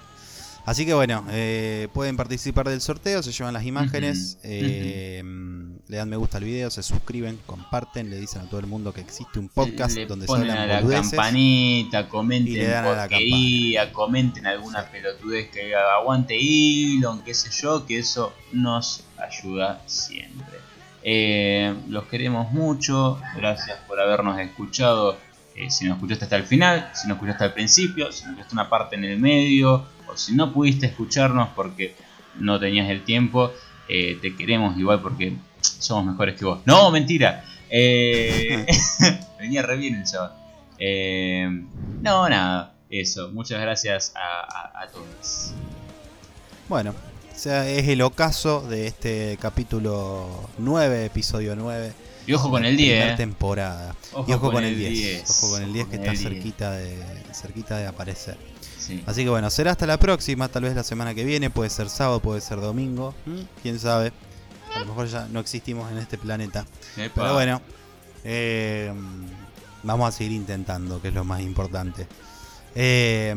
Así 0.68 0.84
que 0.84 0.92
bueno, 0.92 1.24
eh, 1.30 1.88
pueden 1.94 2.18
participar 2.18 2.68
del 2.68 2.82
sorteo, 2.82 3.22
se 3.22 3.32
llevan 3.32 3.54
las 3.54 3.64
imágenes, 3.64 4.38
eh, 4.42 5.22
le 5.24 5.96
dan 5.96 6.10
me 6.10 6.18
gusta 6.18 6.36
al 6.36 6.44
video, 6.44 6.70
se 6.70 6.82
suscriben, 6.82 7.38
comparten, 7.46 8.10
le 8.10 8.20
dicen 8.20 8.42
a 8.42 8.50
todo 8.50 8.60
el 8.60 8.66
mundo 8.66 8.92
que 8.92 9.00
existe 9.00 9.38
un 9.38 9.48
podcast 9.48 9.96
le 9.96 10.04
donde 10.04 10.26
se 10.26 10.32
a 10.34 10.36
hablan 10.36 10.68
la 10.68 10.80
boludeces. 10.82 11.12
campanita, 11.12 12.00
y 12.00 12.02
le 12.02 12.08
comenten 12.10 12.70
a 12.74 12.96
la 12.96 13.92
comenten 13.94 14.46
alguna 14.46 14.90
pelotudez 14.90 15.48
que 15.48 15.74
aguante 15.74 16.36
Elon, 16.38 17.22
qué 17.22 17.32
sé 17.32 17.48
yo, 17.50 17.86
que 17.86 18.00
eso 18.00 18.34
nos 18.52 19.04
ayuda 19.16 19.80
siempre. 19.86 20.58
Eh, 21.02 21.74
los 21.88 22.04
queremos 22.08 22.52
mucho, 22.52 23.18
gracias 23.34 23.78
por 23.88 23.98
habernos 24.00 24.38
escuchado. 24.38 25.16
Eh, 25.58 25.70
si 25.70 25.86
nos 25.86 25.96
escuchaste 25.96 26.24
hasta 26.24 26.36
el 26.36 26.44
final, 26.44 26.90
si 26.94 27.08
nos 27.08 27.16
escuchaste 27.16 27.44
al 27.44 27.52
principio, 27.52 28.12
si 28.12 28.22
nos 28.22 28.30
escuchaste 28.30 28.54
una 28.54 28.68
parte 28.68 28.94
en 28.94 29.04
el 29.04 29.18
medio, 29.18 29.86
o 30.06 30.16
si 30.16 30.36
no 30.36 30.52
pudiste 30.52 30.86
escucharnos 30.86 31.48
porque 31.56 31.96
no 32.36 32.60
tenías 32.60 32.88
el 32.88 33.02
tiempo, 33.02 33.52
eh, 33.88 34.18
te 34.22 34.36
queremos 34.36 34.78
igual 34.78 35.00
porque 35.02 35.32
somos 35.60 36.06
mejores 36.06 36.38
que 36.38 36.44
vos. 36.44 36.60
No, 36.64 36.92
mentira. 36.92 37.44
Eh, 37.70 38.66
venía 39.40 39.62
re 39.62 39.76
bien 39.76 40.04
el 40.78 41.66
no, 42.02 42.28
nada, 42.28 42.74
eso. 42.88 43.30
Muchas 43.32 43.60
gracias 43.60 44.12
a 44.14 44.86
todos. 44.92 45.52
Bueno, 46.68 46.94
o 47.38 47.40
sea, 47.40 47.68
es 47.70 47.86
el 47.86 48.02
ocaso 48.02 48.62
de 48.62 48.88
este 48.88 49.38
capítulo 49.40 50.50
9, 50.58 51.04
episodio 51.04 51.54
9. 51.54 51.92
Y 52.26 52.32
ojo 52.32 52.50
con 52.50 52.64
el 52.64 52.72
la 52.74 52.76
10. 52.76 52.90
primera 52.90 53.14
eh. 53.14 53.16
temporada. 53.16 53.94
Ojo 54.12 54.28
y 54.28 54.32
ojo 54.32 54.46
con 54.46 54.54
con, 54.54 54.64
el 54.64 54.72
el 54.72 54.78
10. 54.80 54.92
10, 54.92 55.30
Ojo 55.30 55.50
con 55.52 55.62
el 55.62 55.72
10 55.72 55.86
que 55.86 55.96
está 55.96 56.10
el 56.10 56.18
10. 56.18 56.32
cerquita 56.32 56.72
de, 56.72 56.96
cerquita 57.32 57.76
de 57.76 57.86
aparecer. 57.86 58.36
Sí. 58.80 59.04
Así 59.06 59.22
que 59.22 59.30
bueno, 59.30 59.50
será 59.50 59.70
hasta 59.70 59.86
la 59.86 60.00
próxima, 60.00 60.48
tal 60.48 60.64
vez 60.64 60.74
la 60.74 60.82
semana 60.82 61.14
que 61.14 61.22
viene, 61.22 61.48
puede 61.48 61.70
ser 61.70 61.90
sábado, 61.90 62.18
puede 62.18 62.40
ser 62.40 62.60
domingo, 62.60 63.14
¿m? 63.24 63.46
quién 63.62 63.78
sabe. 63.78 64.12
A 64.74 64.80
lo 64.80 64.86
mejor 64.86 65.06
ya 65.06 65.28
no 65.28 65.38
existimos 65.38 65.92
en 65.92 65.98
este 65.98 66.18
planeta. 66.18 66.66
Epa. 66.96 67.22
Pero 67.22 67.34
bueno, 67.34 67.62
eh, 68.24 68.92
vamos 69.84 70.08
a 70.08 70.10
seguir 70.10 70.32
intentando, 70.32 71.00
que 71.00 71.06
es 71.06 71.14
lo 71.14 71.22
más 71.22 71.40
importante. 71.40 72.08
Eh, 72.74 73.32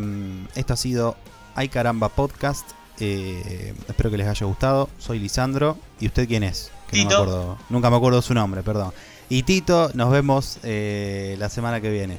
esto 0.56 0.74
ha 0.74 0.78
sido 0.78 1.18
Ay 1.54 1.70
Caramba 1.70 2.10
Podcast. 2.10 2.81
Eh, 3.00 3.74
espero 3.88 4.12
que 4.12 4.18
les 4.18 4.28
haya 4.28 4.46
gustado. 4.46 4.90
Soy 4.98 5.20
Lisandro. 5.20 5.78
¿Y 6.00 6.08
usted 6.08 6.28
quién 6.28 6.44
es? 6.44 6.72
Que 6.90 6.98
no 6.98 7.04
me 7.04 7.10
Tito. 7.10 7.22
acuerdo. 7.22 7.58
Nunca 7.70 7.90
me 7.90 7.96
acuerdo 7.98 8.22
su 8.22 8.34
nombre, 8.34 8.64
perdón. 8.64 8.94
Y 9.30 9.44
Tito, 9.44 9.92
nos 9.94 10.12
vemos 10.12 10.58
eh, 10.64 11.36
la 11.40 11.50
semana 11.50 11.80
que 11.80 11.90
viene. 11.90 12.18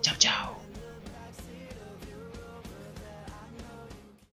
Chau, 0.00 0.14
chau. 0.18 0.53